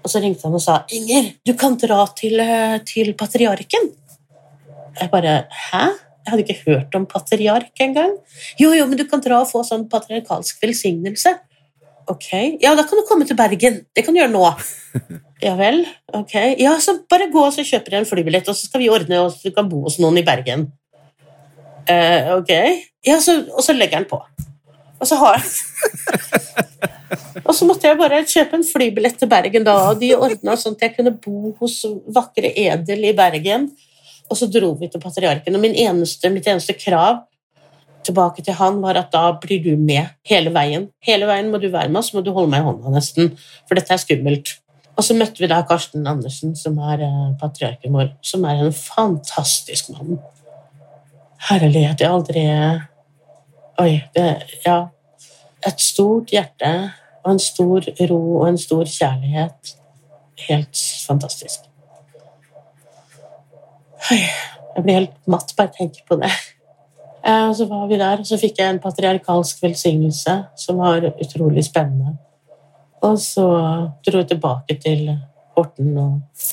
[0.01, 3.91] Og så ringte han og sa 'Inger, du kan dra til, eh, til patriarken'.
[5.01, 5.91] Jeg bare 'hæ?'
[6.21, 8.15] Jeg hadde ikke hørt om patriark engang.
[8.59, 11.33] Jo, jo, men du kan dra og få sånn patriarkalsk velsignelse.
[12.09, 12.29] Ok,
[12.61, 13.81] ja, da kan du komme til Bergen.
[13.93, 14.47] Det kan du gjøre nå.
[15.41, 15.79] Ja vel,
[16.13, 16.35] ok.
[16.61, 19.23] Ja, så bare gå og så kjøper du en flybillett, og så skal vi ordne
[19.23, 20.67] og du kan bo hos noen i Bergen.
[21.89, 22.51] Uh, ok.
[23.07, 24.19] Ja, så, og så legger han på.
[25.01, 25.41] Og så har
[27.47, 30.77] Og så måtte jeg bare kjøpe en flybillett til Bergen da, og de ordna sånn
[30.77, 31.79] at jeg kunne bo hos
[32.13, 33.65] vakre Edel i Bergen.
[34.29, 35.57] Og så dro vi til Patriarken.
[35.57, 37.23] Og min eneste, mitt eneste krav
[38.05, 40.89] tilbake til han var at da blir du med hele veien.
[41.05, 43.33] Hele veien må du være med, så må du holde meg i hånda nesten,
[43.67, 44.55] for dette er skummelt.
[44.97, 48.73] Og så møtte vi da Karsten Andersen, som er eh, patriarken vår, som er en
[48.75, 50.19] fantastisk mann.
[51.49, 52.47] Herlighet, jeg aldri
[53.81, 54.27] Oi, det
[54.65, 54.87] Ja.
[55.65, 56.91] Et stort hjerte
[57.23, 59.75] og en stor ro og en stor kjærlighet.
[60.47, 61.67] Helt fantastisk.
[64.11, 64.17] Oi,
[64.75, 66.31] jeg blir helt matt bare jeg tenker på det.
[67.25, 71.05] Eh, og så var vi der, og så fikk jeg en patriarkalsk velsignelse som var
[71.11, 72.15] utrolig spennende.
[73.05, 73.45] Og så
[74.05, 75.07] dro jeg tilbake til
[75.57, 76.43] Horten og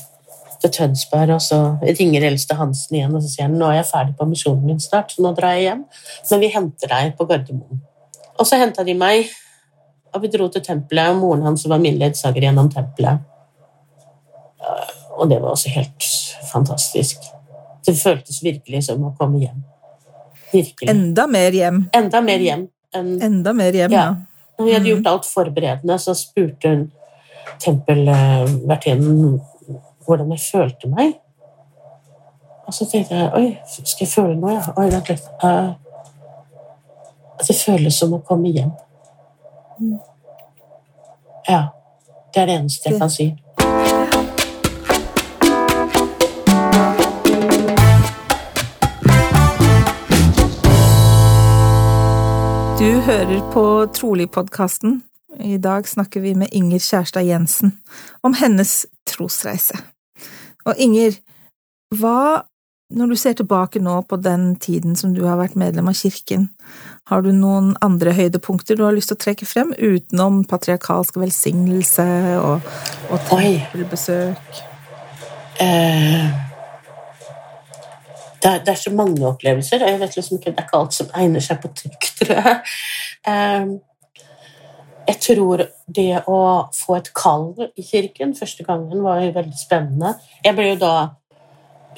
[0.62, 3.90] til Tønsberg, og så ringer eldste Hansen igjen og så sier han, nå er jeg
[3.92, 5.85] ferdig på misjonen min snart, så nå drar jeg hjem.
[6.31, 7.85] Men vi henter deg på Gardermoen.
[8.38, 9.31] Og så henta de meg,
[10.14, 13.22] og vi dro til tempelet, og moren hans var min ledsager gjennom tempelet.
[15.18, 16.07] Og det var også helt
[16.50, 17.22] fantastisk.
[17.87, 19.62] Det føltes virkelig som å komme hjem.
[20.52, 20.90] Virkelig.
[20.90, 21.84] Enda mer hjem.
[21.92, 24.16] Enda mer hjem En, Enda mer hjem, Ja.
[24.58, 26.87] Når vi hadde gjort alt forberedende, så spurte hun
[27.61, 29.40] tempelvertinnen
[30.06, 31.12] hvordan jeg følte meg.
[32.66, 34.56] Og så tenkte jeg oi, skal jeg føle noe?
[34.56, 34.72] Ja?
[34.76, 35.28] Oi, vent litt.
[35.44, 35.76] Uh,
[37.38, 38.72] at det føles som å komme hjem.
[41.48, 41.68] Ja.
[42.34, 43.28] Det er det eneste jeg kan si.
[52.79, 55.01] Du hører på Trolig-podkasten.
[55.43, 57.73] I dag snakker vi med Inger Kjærstad Jensen
[58.23, 59.75] om hennes trosreise.
[60.62, 61.17] Og Inger,
[61.99, 62.45] hva,
[62.95, 66.53] når du ser tilbake nå på den tiden som du har vært medlem av kirken,
[67.11, 72.07] har du noen andre høydepunkter du har lyst til å trekke frem, utenom patriarkalsk velsignelse
[72.38, 72.75] og,
[73.11, 74.62] og tempelbesøk?
[75.67, 76.47] Eh,
[78.42, 80.81] det, er, det er så mange opplevelser, og jeg vet liksom ikke, det er ikke
[80.81, 82.57] alt som egner seg på trykk, tror jeg.
[83.29, 83.77] Um,
[85.09, 85.62] jeg tror
[85.96, 86.40] det å
[86.77, 90.12] få et kall i kirken første gangen var veldig spennende.
[90.44, 90.92] Jeg ble jo da,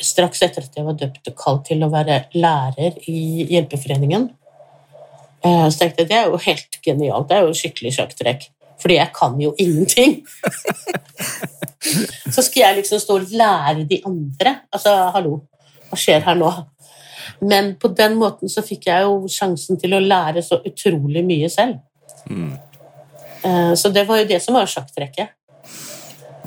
[0.01, 4.29] straks etter at jeg var døpt, kalt til å være lærer i Hjelpeforeningen.
[5.43, 8.47] Eh, Så tenkte jeg det er jo helt genialt, det er jo skikkelig sjakktrekk.
[8.81, 10.21] Fordi jeg kan jo ingenting.
[12.35, 14.55] Så skal jeg liksom stå og lære de andre.
[14.73, 15.41] Altså, hallo,
[15.91, 16.51] hva skjer her nå?
[17.41, 21.49] Men på den måten så fikk jeg jo sjansen til å lære så utrolig mye
[21.53, 21.79] selv.
[22.29, 22.57] Mm.
[23.81, 25.31] Så det var jo det som var sjakktrekket.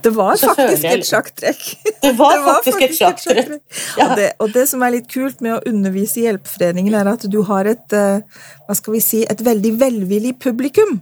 [0.03, 1.61] Det var Så faktisk jeg- et sjakktrekk.
[2.03, 3.53] Det var faktisk et sjakktrekk.
[3.97, 4.05] Ja.
[4.09, 7.23] Og, det, og det som er litt kult med å undervise i Hjelpeforeningen, er at
[7.31, 8.19] du har et, eh,
[8.67, 10.99] hva skal vi si, et veldig velvillig publikum.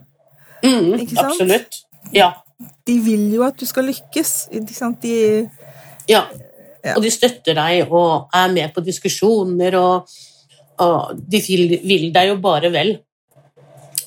[0.63, 1.31] Mm, Ikke sant?
[1.33, 1.81] absolutt.
[2.13, 2.29] Ja.
[2.85, 4.35] De vil jo at du skal lykkes.
[4.53, 5.01] Ikke sant?
[5.01, 5.49] De,
[6.07, 6.27] ja.
[6.81, 6.95] Ja.
[6.95, 10.09] Og de støtter deg og er med på diskusjoner, og,
[10.81, 12.95] og de vil, vil deg jo bare vel.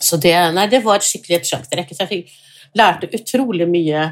[0.05, 1.95] Så det, nei, det var skikkelig et sjakktrekk.
[1.95, 2.33] Så jeg fikk,
[2.77, 4.03] lærte utrolig mye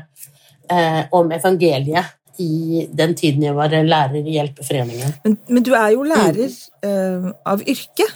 [0.71, 5.15] eh, om evangeliet i den tiden jeg var lærer i Hjelpeforeningen.
[5.25, 6.49] men, men du er jo lærer
[6.83, 7.27] Mm.
[7.27, 8.07] uh, av yrke.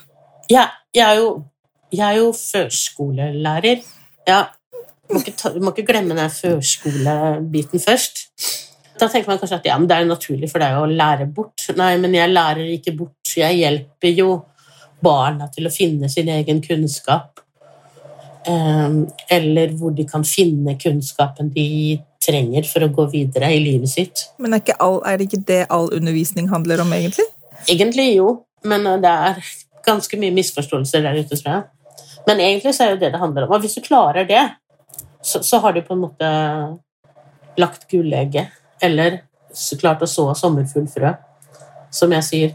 [0.51, 1.43] Ja, jeg, er jo,
[1.93, 3.83] jeg er jo førskolelærer.
[4.27, 4.45] Ja,
[5.11, 5.21] må
[5.61, 8.25] må ikke glemme den førskolebiten først.
[8.97, 11.67] Da tenker man kanskje at ja, men det er naturlig for deg å lære bort.
[11.77, 13.35] Nei, men jeg lærer ikke bort.
[13.37, 14.31] Jeg hjelper jo
[15.05, 17.43] barna til å finne sin egen kunnskap.
[18.47, 21.69] Eller hvor de kan finne kunnskapen de
[22.27, 24.27] trenger for å gå videre i livet sitt.
[24.43, 27.27] Men er, all, er det ikke det all undervisning handler om, egentlig?
[27.71, 28.31] Egentlig jo,
[28.67, 29.41] men eh, det er
[29.87, 32.07] ganske mye misforståelser der ute, tror jeg.
[32.27, 33.55] Men egentlig så er det det det handler om.
[33.55, 34.43] Og hvis du klarer det,
[35.23, 36.31] så, så har du på en måte
[37.61, 38.56] lagt gullegget.
[38.83, 39.23] Eller
[39.81, 41.15] klart å så sommerfuglfrø,
[41.91, 42.55] som jeg sier.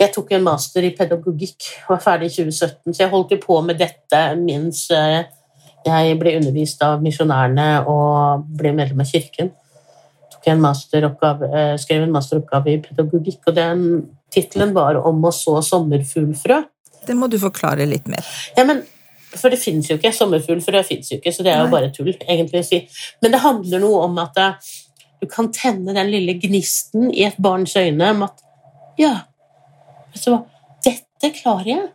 [0.00, 3.38] Jeg tok en master i pedagogikk og var ferdig i 2017, så jeg holdt jo
[3.40, 5.22] på med dette mens eh,
[5.86, 9.52] jeg ble undervist av misjonærene og ble medlem av kirken.
[10.34, 13.86] Tok en eh, skrev en masteroppgave i pedagogikk, og den
[14.34, 16.64] tittelen var 'Om å så sommerfuglfrø'.
[17.06, 18.24] Det må du forklare litt mer.
[18.56, 18.82] Ja, men,
[19.30, 20.12] for det fins jo ikke.
[20.12, 21.70] Sommerfuglfrø fins jo ikke, så det er jo Nei.
[21.70, 22.12] bare tull.
[22.28, 22.88] egentlig å si.
[23.22, 24.52] Men det handler noe om at eh,
[25.20, 28.42] du kan tenne den lille gnisten i et barns øyne om at
[28.96, 29.26] Ja,
[30.12, 30.40] vet du hva,
[30.84, 31.88] dette klarer jeg.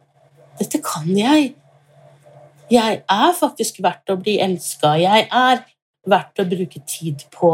[0.60, 1.56] Dette kan jeg.
[2.72, 4.94] Jeg er faktisk verdt å bli elska.
[5.02, 5.64] Jeg er
[6.08, 7.50] verdt å bruke tid på.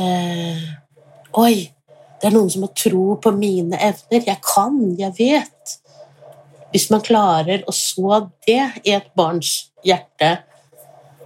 [0.00, 0.64] Eh,
[1.36, 1.54] oi,
[2.20, 4.24] det er noen som har tro på mine evner.
[4.24, 5.76] Jeg kan, jeg vet.
[6.72, 10.38] Hvis man klarer å så det i et barns hjerte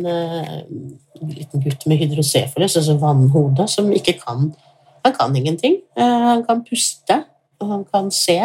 [1.19, 4.53] liten gutt med hydrocephalus, altså vannhode, som ikke kan
[5.05, 5.75] Han kan ingenting.
[5.97, 7.23] Eh, han kan puste,
[7.61, 8.39] og han kan se,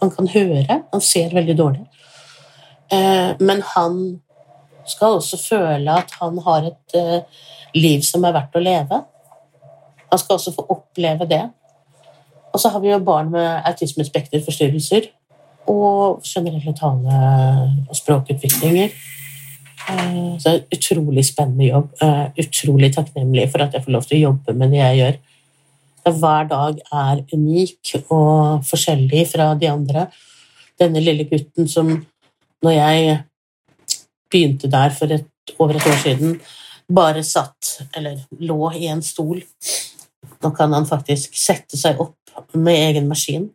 [0.00, 0.82] han kan høre.
[0.92, 1.80] Han ser veldig dårlig.
[2.92, 4.20] Eh, men han
[4.84, 7.40] skal også føle at han har et eh,
[7.74, 9.00] liv som er verdt å leve.
[10.12, 11.42] Han skal også få oppleve det.
[12.52, 15.08] Og så har vi jo barn med autismespekterforstyrrelser
[15.72, 18.92] og generelle tale- og språkutviklinger.
[20.38, 21.88] Så det er en utrolig spennende jobb.
[22.38, 25.18] Utrolig takknemlig for at jeg får lov til å jobbe med det jeg gjør.
[26.04, 30.08] Hver dag er unik og forskjellig fra de andre.
[30.80, 31.94] Denne lille gutten som
[32.64, 33.16] når jeg
[34.32, 36.38] begynte der for et, over et år siden,
[36.88, 39.42] bare satt, eller lå i en stol.
[40.42, 43.48] Nå kan han faktisk sette seg opp med egen maskin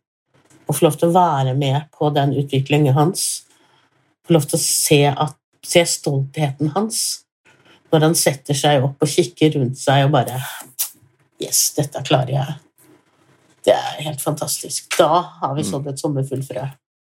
[0.69, 3.45] og få lov til å være med på den utviklingen hans.
[4.25, 7.23] Få lov til å se, at, se stoltheten hans
[7.89, 10.37] når han setter seg opp og kikker rundt seg og bare
[11.39, 12.57] Yes, dette klarer jeg.
[13.65, 14.87] Det er helt fantastisk.
[14.97, 16.65] Da har vi sådd et sommerfuglfrø.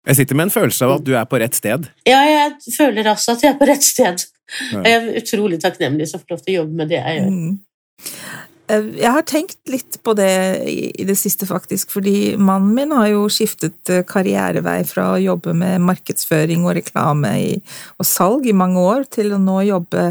[0.05, 1.87] Jeg sitter med en følelse av at du er på rett sted.
[2.09, 4.25] Ja, jeg føler også at jeg er på rett sted.
[4.73, 4.83] Ja.
[4.85, 7.31] Jeg er utrolig takknemlig som får lov til å jobbe med det jeg gjør.
[7.33, 7.55] Mm.
[8.69, 10.33] Eh, Jeg har tenkt litt på det
[10.69, 15.57] i det siste, faktisk, fordi mannen min har jo skiftet eh, karrierevei fra å jobbe
[15.57, 17.53] med markedsføring og reklame i,
[17.99, 20.11] og salg i mange år, til å nå jobbe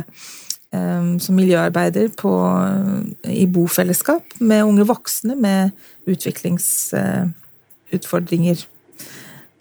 [1.22, 2.32] som miljøarbeider på,
[3.30, 5.70] i bofellesskap med unge voksne med
[6.10, 8.58] utviklingsutfordringer.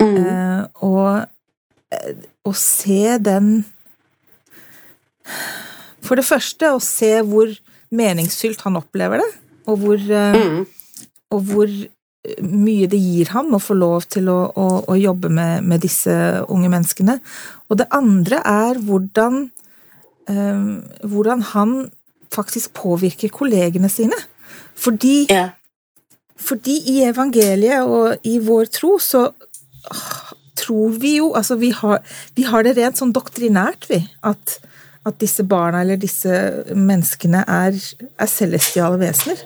[0.02, 1.28] Eh, og
[1.92, 3.62] eh, å se den
[6.02, 7.46] For det første, å se hvor
[7.94, 9.30] meningsfylt han opplever det,
[9.70, 10.66] og hvor, Mm.
[11.30, 11.70] og hvor
[12.42, 16.42] mye det gir ham å få lov til å, å, å jobbe med, med disse
[16.48, 17.20] unge menneskene.
[17.70, 19.52] Og det andre er hvordan,
[20.26, 21.90] hvordan han
[22.32, 24.16] faktisk påvirker kollegene sine.
[24.74, 25.50] Fordi Ja.
[26.36, 29.32] fordi i evangeliet og i vår tro så
[30.56, 32.02] tror vi jo Altså, vi har,
[32.36, 34.02] vi har det rent sånn doktrinært, vi.
[34.22, 34.58] At,
[35.06, 37.78] at disse barna eller disse menneskene er,
[38.18, 39.36] er celestiale vesener.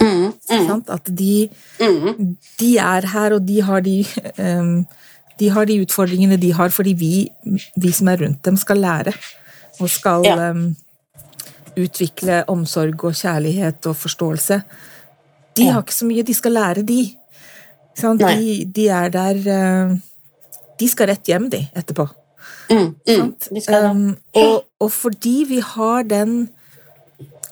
[0.00, 0.90] Mm, mm, Sant?
[0.90, 1.48] At de,
[1.80, 2.36] mm.
[2.60, 3.98] de er her, og de har de
[4.38, 4.86] um,
[5.38, 7.28] De har de utfordringene de har, fordi vi,
[7.78, 9.12] vi som er rundt dem, skal lære.
[9.80, 10.50] Og skal Ja.
[10.50, 10.76] um,
[11.78, 14.62] utvikle omsorg og kjærlighet og forståelse.
[15.56, 15.72] De Ja.
[15.72, 17.14] har ikke så mye de skal lære, de.
[17.98, 19.34] De, de er der
[19.90, 19.96] uh,
[20.78, 22.08] De skal rett hjem, de, etterpå.
[22.70, 23.34] Mm, mm.
[23.74, 26.48] Um, og, og fordi vi har den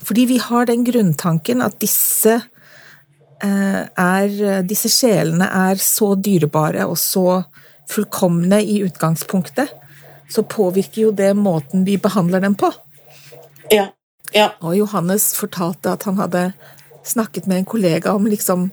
[0.03, 2.37] Fordi vi har den grunntanken at disse
[3.45, 7.43] uh, er Disse sjelene er så dyrebare og så
[7.91, 9.69] fullkomne i utgangspunktet,
[10.31, 12.73] så påvirker jo det måten vi behandler dem på.
[13.71, 13.89] Ja.
[14.33, 14.51] ja.
[14.61, 16.51] Og Johannes fortalte at han hadde
[17.07, 18.71] snakket med en kollega om liksom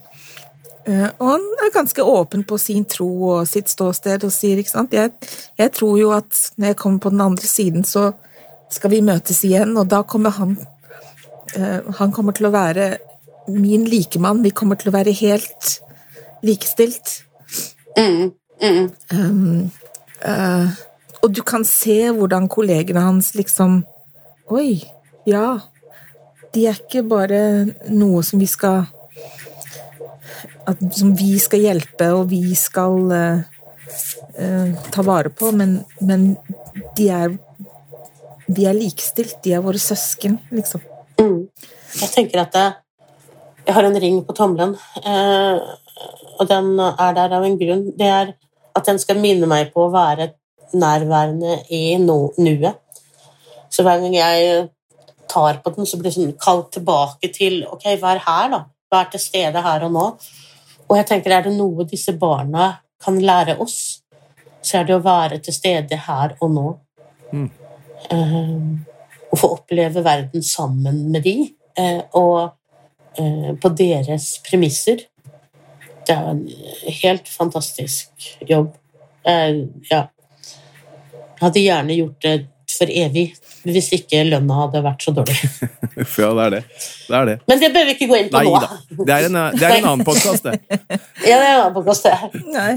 [0.86, 4.74] eh, Og han er ganske åpen på sin tro og sitt ståsted og sier ikke
[4.74, 5.14] sant jeg,
[5.58, 8.12] jeg tror jo at når jeg kommer på den andre siden, så
[8.74, 10.56] skal vi møtes igjen, og da kommer han
[11.56, 12.96] eh, Han kommer til å være
[13.54, 14.42] min likemann.
[14.44, 15.76] Vi kommer til å være helt
[16.44, 17.24] likestilt.
[17.98, 18.32] Mm,
[18.64, 18.86] mm.
[19.12, 19.72] Um,
[20.24, 20.70] eh,
[21.24, 23.82] Og du kan se hvordan kollegene hans liksom
[24.52, 24.84] Oi,
[25.26, 25.56] ja.
[26.54, 27.40] De er ikke bare
[27.90, 28.84] noe som vi skal
[30.68, 33.40] at, Som vi skal hjelpe, og vi skal uh,
[34.40, 36.34] uh, ta vare på, men, men
[36.98, 37.34] de er
[38.48, 39.40] De er likestilt.
[39.44, 40.84] De er våre søsken, liksom.
[41.20, 41.48] Mm.
[42.02, 42.66] Jeg tenker at det,
[43.64, 45.60] jeg har en ring på tommelen, eh,
[46.42, 47.86] og den er der av en grunn.
[47.96, 48.34] Det er
[48.76, 50.34] at den skal minne meg på å være
[50.74, 52.80] nærværende i nuet.
[53.70, 54.68] Så hver gang jeg
[55.30, 58.64] tar på den, så blir det sånn kalt tilbake til ok, er her, da?
[58.94, 60.06] Er til stede her og nå?
[60.90, 64.04] Og jeg tenker, er det noe disse barna kan lære oss,
[64.62, 66.68] så er det å være til stede her og nå.
[67.34, 67.48] Mm.
[68.12, 68.60] Uh,
[69.34, 71.36] å få oppleve verden sammen med de,
[71.80, 72.38] uh, og
[73.18, 75.08] uh, på deres premisser.
[76.06, 76.46] Det er en
[77.02, 78.74] helt fantastisk jobb.
[79.24, 79.56] Eh,
[79.90, 80.02] ja.
[81.44, 82.34] Jeg hadde gjerne gjort det
[82.72, 83.24] for evig,
[83.68, 85.36] hvis ikke lønna hadde vært så dårlig.
[85.94, 86.60] Ja, det er det.
[87.06, 87.34] Det er det.
[87.52, 88.62] Men det bør vi ikke gå inn på Nei nå.
[88.64, 88.78] da.
[88.96, 90.54] Det er en, det er en annen podkast, det.
[91.28, 92.40] Ja, det er en annen podcast, det.
[92.54, 92.72] Nei,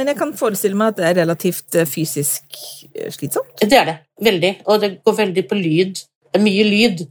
[0.00, 2.58] men jeg kan forestille meg at det er relativt eh, fysisk
[2.94, 3.52] eh, slitsomt.
[3.60, 3.96] Det er det.
[4.30, 4.52] Veldig.
[4.66, 6.00] Og det går veldig på lyd.
[6.00, 7.04] Det er mye lyd.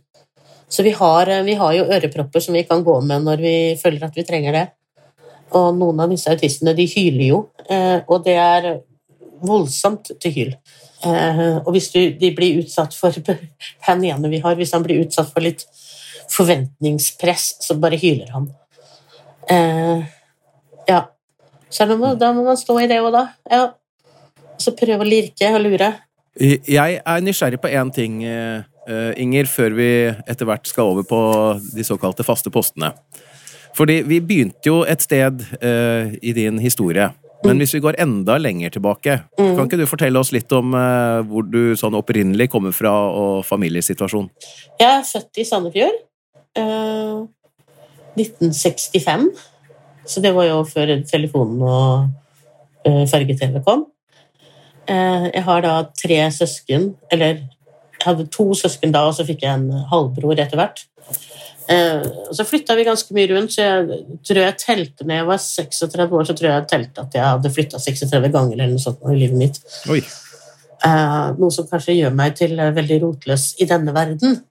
[0.76, 3.56] Så vi har, eh, vi har jo ørepropper som vi kan gå med når vi
[3.80, 4.66] føler at vi trenger det.
[5.56, 8.72] Og noen av disse autistene de hyler jo, eh, og det er
[9.46, 10.58] voldsomt til hyl.
[11.06, 13.14] Eh, og hvis du, de blir utsatt for
[13.88, 15.66] Han ene vi har, hvis han blir utsatt for litt
[16.34, 18.48] forventningspress, så bare hyler han.
[19.52, 20.06] Eh,
[20.90, 21.04] ja.
[21.70, 23.26] Så da må, da må man stå i det òg, da.
[23.52, 23.66] Ja.
[24.62, 25.92] Så prøve å lirke og lure.
[26.36, 28.64] Jeg er nysgjerrig på én ting, eh,
[29.18, 29.90] Inger, før vi
[30.30, 31.20] etter hvert skal over på
[31.74, 32.92] de såkalte faste postene.
[33.76, 35.42] Fordi vi begynte jo et sted
[36.22, 37.10] i din historie.
[37.46, 41.22] Men hvis vi går enda lenger tilbake, kan ikke du fortelle oss litt om eh,
[41.30, 44.30] hvor du sånn opprinnelig kommer fra, og familiesituasjon?
[44.82, 46.00] Jeg er født i Sandefjord.
[46.58, 47.26] eh,
[48.16, 49.28] 1965.
[50.06, 52.08] Så det var jo før telefonen og
[52.86, 53.88] eh, farge-TV kom.
[54.88, 57.40] Eh, jeg har da tre søsken, eller
[57.96, 60.86] jeg hadde to søsken da, og så fikk jeg en halvbror etter hvert.
[61.68, 62.02] Eh,
[62.32, 66.14] så flytta vi ganske mye rundt, så jeg tror jeg telte når jeg var 36
[66.20, 69.02] år, så tror jeg jeg telte at jeg hadde flytta 36 ganger eller noe sånt
[69.10, 69.60] i livet mitt.
[69.90, 70.02] Oi.
[70.86, 74.42] Eh, noe som kanskje gjør meg til eh, veldig rotløs i denne verden.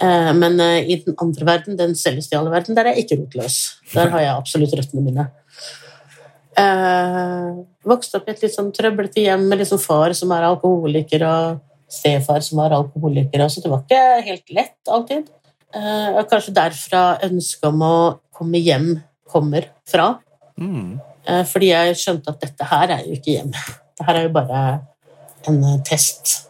[0.00, 3.56] Men i den andre verden, den celestiale verden, der er jeg ikke rotløs.
[3.92, 5.26] Der har jeg absolutt røttene mine.
[7.84, 11.60] Vokste opp i et litt sånn trøblete hjem med liksom far som er alkoholiker, og
[11.92, 15.28] stefar som var alkoholiker, så det var ikke helt lett alltid.
[15.74, 17.94] Eh, og kanskje derfra ønsket om å
[18.34, 18.92] komme hjem
[19.30, 20.12] kommer fra.
[20.60, 20.98] Mm.
[21.26, 23.52] Eh, Fordi jeg skjønte at dette her er jo ikke hjem.
[23.54, 24.62] Dette her er jo bare
[25.50, 26.40] en eh, test.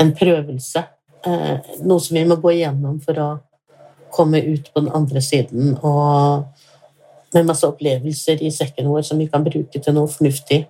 [0.00, 0.84] En prøvelse.
[1.26, 3.28] Noe som vi må gå igjennom for å
[4.14, 5.72] komme ut på den andre siden.
[5.80, 6.44] Og
[7.34, 10.62] med masse opplevelser i sekken vår som vi kan bruke til noe fornuftig.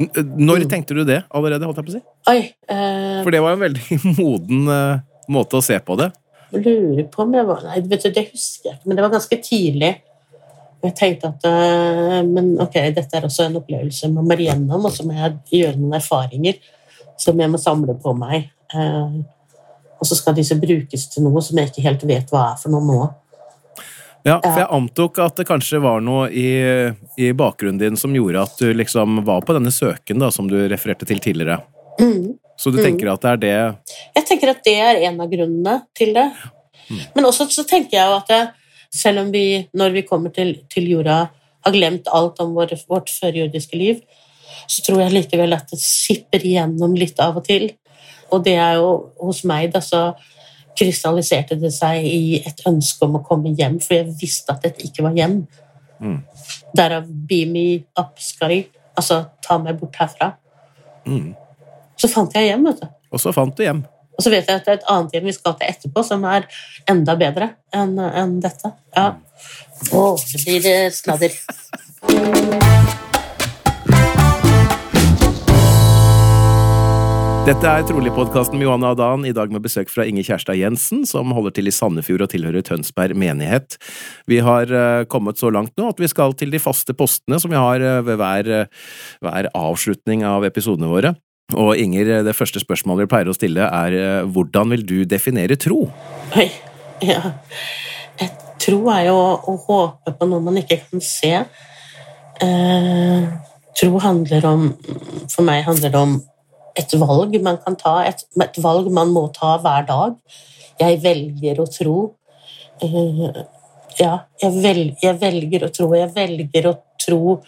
[0.00, 1.66] Når tenkte du det allerede?
[1.68, 2.02] holdt jeg på å si?
[2.32, 2.40] Oi,
[2.72, 6.08] eh, For det var en veldig moden eh, måte å se på det.
[6.52, 9.12] Lurer på om jeg var Nei, vet du, det husker jeg ikke, men det var
[9.14, 9.90] ganske tidlig.
[10.80, 14.94] Jeg tenkte at eh, men ok, dette er også en opplevelse man må igjennom, og
[14.94, 16.60] så må jeg gjøre noen erfaringer
[17.20, 18.48] som jeg må samle på meg.
[18.72, 19.20] Eh,
[20.00, 22.72] og så skal disse brukes til noe som jeg ikke helt vet hva er for
[22.72, 23.00] noe nå.
[24.24, 26.48] Ja, for jeg antok at det kanskje var noe i,
[27.20, 30.58] i bakgrunnen din som gjorde at du liksom var på denne søken da, som du
[30.68, 31.60] refererte til tidligere.
[32.00, 32.39] Mm.
[32.60, 32.84] Så du Mm.
[32.84, 33.78] tenker at det er det
[34.16, 36.26] Jeg tenker at det er en av grunnene til det.
[37.14, 38.40] Men også så tenker jeg jo at det,
[38.92, 41.30] selv om vi, når vi kommer til, til jorda,
[41.64, 44.00] har glemt alt om vår, vårt førjordiske liv,
[44.66, 47.70] så tror jeg likevel at det sipper igjennom litt av og til.
[48.32, 50.14] Og det er jo hos meg, da, så
[50.78, 54.84] krystalliserte det seg i et ønske om å komme hjem, for jeg visste at dette
[54.86, 55.46] ikke var hjem.
[56.00, 56.22] Mm.
[56.76, 58.66] Derav 'beam me up, Skari'.
[58.96, 60.34] Altså ta meg bort herfra.
[61.06, 61.34] mm.
[62.00, 62.86] Så fant jeg hjem, vet du.
[63.12, 63.82] Og så fant du hjem.
[64.16, 66.24] Og så vet jeg at det er et annet hjem vi skal til etterpå, som
[66.28, 66.46] er
[66.88, 68.72] enda bedre enn en dette.
[68.96, 69.12] Ja.
[69.96, 71.36] Å, det blir det snadder.
[77.48, 81.32] Dette er Trolig-podkasten med Johanne Adan, i dag med besøk fra Inge Kjærstad Jensen, som
[81.34, 83.78] holder til i Sandefjord og tilhører Tønsberg menighet.
[84.28, 87.52] Vi har eh, kommet så langt nå at vi skal til de faste postene som
[87.52, 88.92] vi har eh, ved hver, eh,
[89.24, 91.16] hver avslutning av episodene våre.
[91.58, 94.98] Og Inger, eh, det første spørsmålet vi pleier å stille er eh, hvordan vil du
[95.08, 95.86] definere tro?
[96.36, 96.48] Oi.
[97.04, 97.20] Ja.
[98.20, 98.30] Jeg
[98.60, 101.32] tro er jo å, håpe på noe man ikke kan se.
[102.40, 103.30] Eh,
[103.76, 104.68] tro handler om
[105.32, 106.18] For meg handler det om
[106.78, 110.16] et valg man kan ta, et, et valg man må ta hver dag.
[110.80, 111.96] Jeg velger å tro.
[112.84, 113.40] Eh,
[114.00, 115.90] ja, jeg, vel, jeg, velger å tro.
[115.98, 117.40] Jeg velger å tro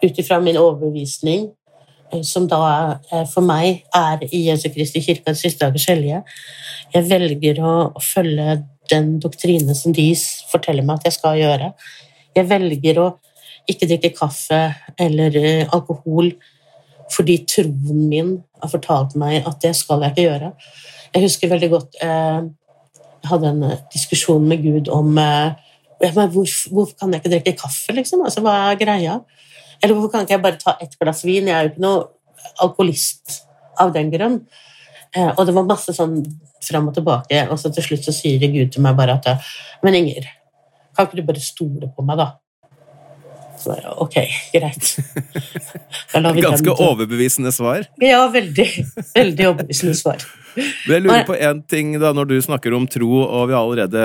[0.00, 1.59] ut ifra min overbevisning, eh,
[2.26, 6.22] som da eh, for meg er i Jesu Kristi kirkens siste dagers hellige.
[6.94, 10.08] Jeg velger å, følge den doktrine som de
[10.50, 11.72] forteller meg at jeg skal gjøre.
[12.36, 13.08] Jeg velger å
[13.70, 14.62] ikke drikke kaffe
[14.98, 16.32] eller eh, alkohol
[17.10, 20.52] fordi troen min har fortalt meg at det skal jeg ikke gjøre.
[21.14, 22.40] Jeg husker veldig godt eh,
[23.20, 25.14] Jeg hadde en eh, diskusjon med Gud om
[26.00, 28.24] hvorfor, hvorfor kan jeg ikke drikke kaffe, liksom?
[28.24, 29.20] Altså, hva er greia?
[29.80, 31.48] Eller hvorfor kan ikke jeg bare ta ett glass vin?
[31.48, 32.02] Jeg er jo ikke noe
[32.60, 33.40] alkoholist
[33.80, 34.42] av den grunn.
[35.16, 36.20] Og det var masse sånn
[36.62, 39.48] fram og tilbake, og så til slutt så sier Gud til meg bare at
[39.82, 40.28] Men Inger,
[40.94, 42.28] kan ikke du bare stole på meg, da?
[43.60, 44.16] Så jeg, ok,
[44.54, 44.90] greit.
[46.44, 47.88] Ganske overbevisende svar?
[48.00, 48.68] Ja, veldig.
[49.16, 50.24] Veldig overbevisende svar.
[50.56, 54.04] Jeg lurer på en ting da, Når du snakker om tro, og vi har allerede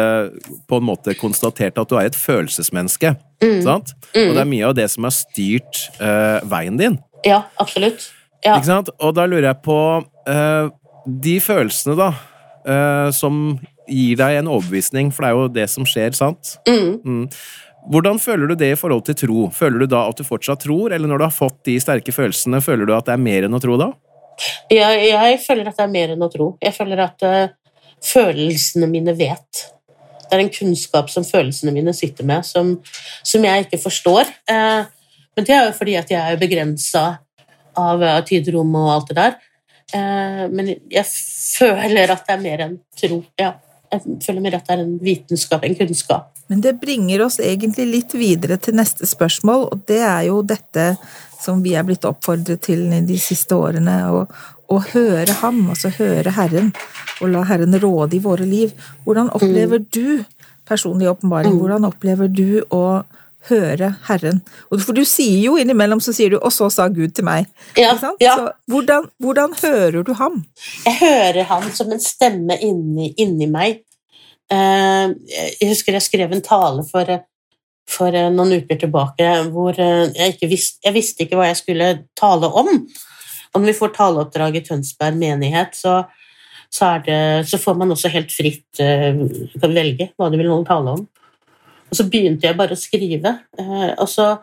[0.70, 3.60] på en måte konstatert at du er et følelsesmenneske, mm.
[3.66, 3.96] sant?
[4.14, 4.30] Mm.
[4.30, 7.00] og det er mye av det som har styrt uh, veien din.
[7.26, 8.10] Ja, absolutt.
[8.46, 8.58] Ja.
[8.58, 8.92] Ikke sant?
[9.02, 10.66] Og da lurer jeg på uh,
[11.06, 12.12] De følelsene, da,
[12.70, 13.58] uh, som
[13.90, 16.58] gir deg en overbevisning, for det er jo det som skjer, sant?
[16.70, 16.98] Mm.
[17.04, 17.30] mm.
[17.86, 19.44] Hvordan føler du det i forhold til tro?
[19.54, 22.58] Føler du da at du fortsatt tror, eller når du har fått de sterke følelsene,
[22.66, 23.92] føler du at det er mer enn å tro da?
[24.72, 26.50] Jeg, jeg føler at det er mer enn å tro.
[26.64, 27.46] Jeg føler at uh,
[28.04, 29.66] følelsene mine vet.
[30.26, 32.76] Det er en kunnskap som følelsene mine sitter med, som,
[33.24, 34.32] som jeg ikke forstår.
[34.50, 34.88] Uh,
[35.36, 37.06] men det er jo fordi at jeg er begrensa
[37.80, 39.36] av uh, tid, rom og alt det der.
[40.52, 43.20] men jeg føler at det er mer enn tro.
[43.40, 43.54] Ja.
[43.94, 46.32] Jeg føler mer at det er en vitenskap, en kunnskap.
[46.48, 50.92] Men det bringer oss egentlig litt videre til neste spørsmål, og det er jo dette
[51.46, 54.24] som vi er blitt oppfordret til de siste årene, å,
[54.72, 56.72] å høre ham, altså høre Herren,
[57.22, 58.74] og la Herren råde i våre liv.
[59.06, 59.92] Hvordan opplever mm.
[59.94, 60.08] du
[60.68, 61.54] personlig åpenbaring?
[61.54, 61.62] Mm.
[61.62, 63.04] Hvordan opplever du å
[63.50, 64.42] høre Herren?
[64.74, 67.46] For du sier jo innimellom så sier du 'og så sa Gud til meg'.
[67.78, 68.36] Ja, ja.
[68.36, 70.44] Så hvordan, hvordan, hører du ham?
[70.86, 73.86] Jeg hører ham som en stemme inni, inni meg
[74.52, 75.06] Eh,
[75.60, 77.10] jeg husker jeg skrev en tale for,
[77.90, 81.90] for eh, noen uker tilbake hvor eh, jeg, visste, jeg visste ikke hva jeg skulle
[82.18, 82.72] tale om.
[83.54, 86.02] Og når vi får taleoppdrag i Tønsberg menighet, så,
[86.68, 90.98] så, det, så får man også helt fritt Du kan velge hva du vil tale
[90.98, 91.06] om.
[91.86, 93.32] Og så begynte jeg bare å skrive.
[94.02, 94.34] Og så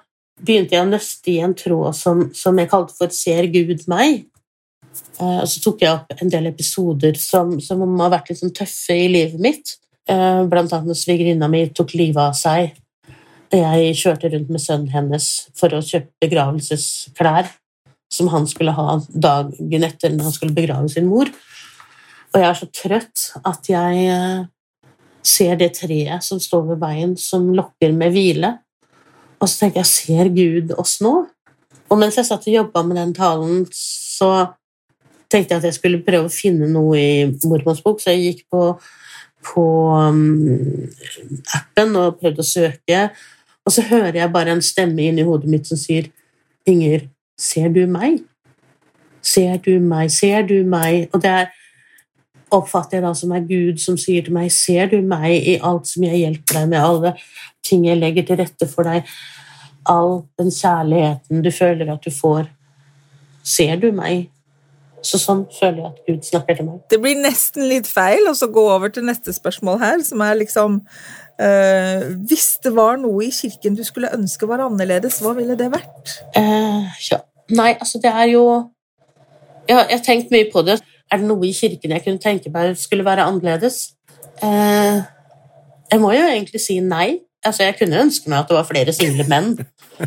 [0.41, 4.25] begynte jeg å nøste i en tråd som, som jeg kalte for 'Ser Gud meg?'
[5.21, 8.97] Og så tok jeg opp en del episoder som, som har vært litt sånn tøffe
[8.97, 9.77] i livet mitt.
[10.11, 12.75] Eh, blant annet når svigerinna mi tok livet av seg.
[13.53, 15.27] Jeg kjørte rundt med sønnen hennes
[15.59, 17.51] for å kjøpe begravelsesklær
[18.13, 21.29] som han skulle ha dagen etter når han skulle begrave sin mor.
[22.33, 24.47] Og jeg er så trøtt at jeg eh,
[25.25, 28.55] ser det treet som står ved veien, som lokker med hvile.
[29.41, 31.13] Og så tenker jeg ser Gud oss nå?
[31.93, 34.33] Og mens jeg satt og jobba med den talen, så
[35.33, 37.13] tenkte jeg at jeg skulle prøve å finne noe i
[37.49, 38.67] mormors bok, så jeg gikk på
[39.43, 40.89] på um,
[41.57, 43.09] appen og prøvde å søke,
[43.67, 46.11] og så hører jeg bare en stemme inni hodet mitt som sier
[46.67, 47.09] Inger,
[47.39, 48.21] ser du meg?
[49.23, 50.11] Ser du meg?
[50.15, 51.09] Ser du meg?
[51.15, 51.51] Og det er,
[52.55, 55.91] oppfatter jeg da som er Gud som sier til meg, ser du meg i alt
[55.91, 57.15] som jeg hjelper deg med, alle
[57.67, 59.09] ting jeg legger til rette for deg,
[59.89, 62.47] all den kjærligheten du føler at du får.
[63.43, 64.29] Ser du meg?
[65.03, 66.83] Så sånn føler jeg at Gud snakker til meg.
[66.93, 70.79] Det blir nesten litt feil å gå over til neste spørsmål her, som er liksom
[71.47, 75.71] øh, Hvis det var noe i kirken du skulle ønske var annerledes, hva ville det
[75.73, 76.15] vært?
[76.37, 77.23] Uh, ja.
[77.53, 78.45] Nei, altså det er jo
[79.69, 80.81] Jeg har tenkt mye på det.
[81.13, 83.93] Er det noe i kirken jeg kunne tenke meg skulle være annerledes?
[84.43, 85.03] Uh,
[85.93, 87.21] jeg må jo egentlig si nei.
[87.45, 89.57] Altså, jeg kunne ønske meg at det var flere single menn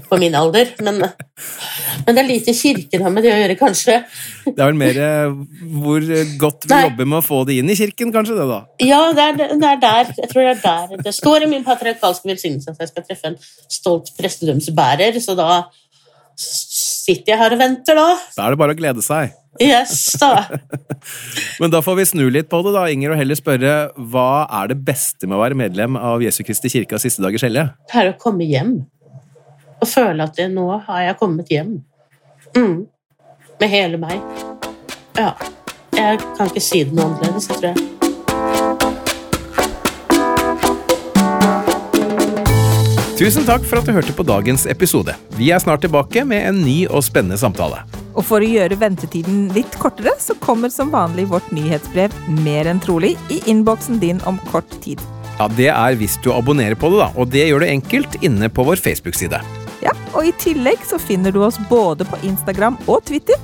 [0.09, 3.99] på min alder, men, men det er lite kirken har med det å gjøre, kanskje.
[4.47, 5.37] Det er vel mer eh,
[5.77, 6.07] hvor
[6.41, 6.81] godt vi Nei.
[6.89, 8.37] jobber med å få det inn i kirken, kanskje?
[8.39, 8.59] det da?
[8.83, 10.11] Ja, det er, det er, der.
[10.17, 11.05] Jeg tror det er der.
[11.07, 13.39] Det står i min patriarkalske velsignelse at jeg skal treffe en
[13.71, 15.63] stolt prestedømsbærer, så da
[16.35, 18.11] sitter jeg her og venter, da.
[18.35, 19.35] Da er det bare å glede seg.
[19.61, 20.49] Yes, da.
[21.61, 23.75] Men da får vi snu litt på det, da, Inger, og heller spørre
[24.11, 27.45] hva er det beste med å være medlem av Jesu Kristi kirke av siste dagers
[27.45, 27.69] hellige?
[27.87, 28.81] Det er å komme hjem.
[29.85, 31.75] Og føle at det, nå har jeg kommet hjem.
[32.57, 32.87] Mm.
[33.61, 34.17] Med hele meg.
[35.13, 35.35] Ja.
[35.93, 37.77] Jeg kan ikke si det noe annerledes, tror jeg.
[43.15, 45.13] Tusen takk for at du hørte på dagens episode.
[45.37, 47.83] Vi er snart tilbake med en ny og spennende samtale.
[48.17, 52.09] Og for å gjøre ventetiden litt kortere, så kommer som vanlig vårt nyhetsbrev
[52.41, 55.03] Mer enn trolig i innboksen din om kort tid.
[55.37, 58.49] Ja, Det er hvis du abonnerer på det, da, og det gjør du enkelt inne
[58.49, 59.43] på vår Facebook-side.
[59.85, 63.37] Ja, og i tillegg så finner du oss både på Instagram og Twitter,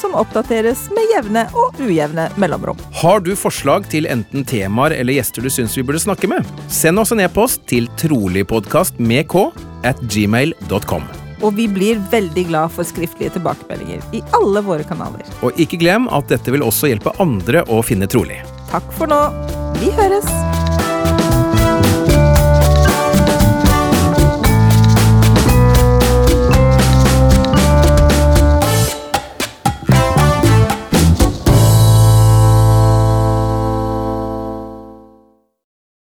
[0.00, 2.80] som oppdateres med jevne og ujevne mellomrom.
[3.02, 6.48] Har du forslag til enten temaer eller gjester du syns vi burde snakke med?
[6.72, 9.50] Send oss en e-post til troligpodkast med k
[9.84, 11.04] at gmail.com.
[11.42, 15.26] Og vi blir veldig glad for skriftlige tilbakemeldinger i alle våre kanaler.
[15.42, 18.40] Og ikke glem at dette vil også hjelpe andre å finne trolig.
[18.72, 19.24] Takk for nå.
[19.82, 20.30] Vi høres!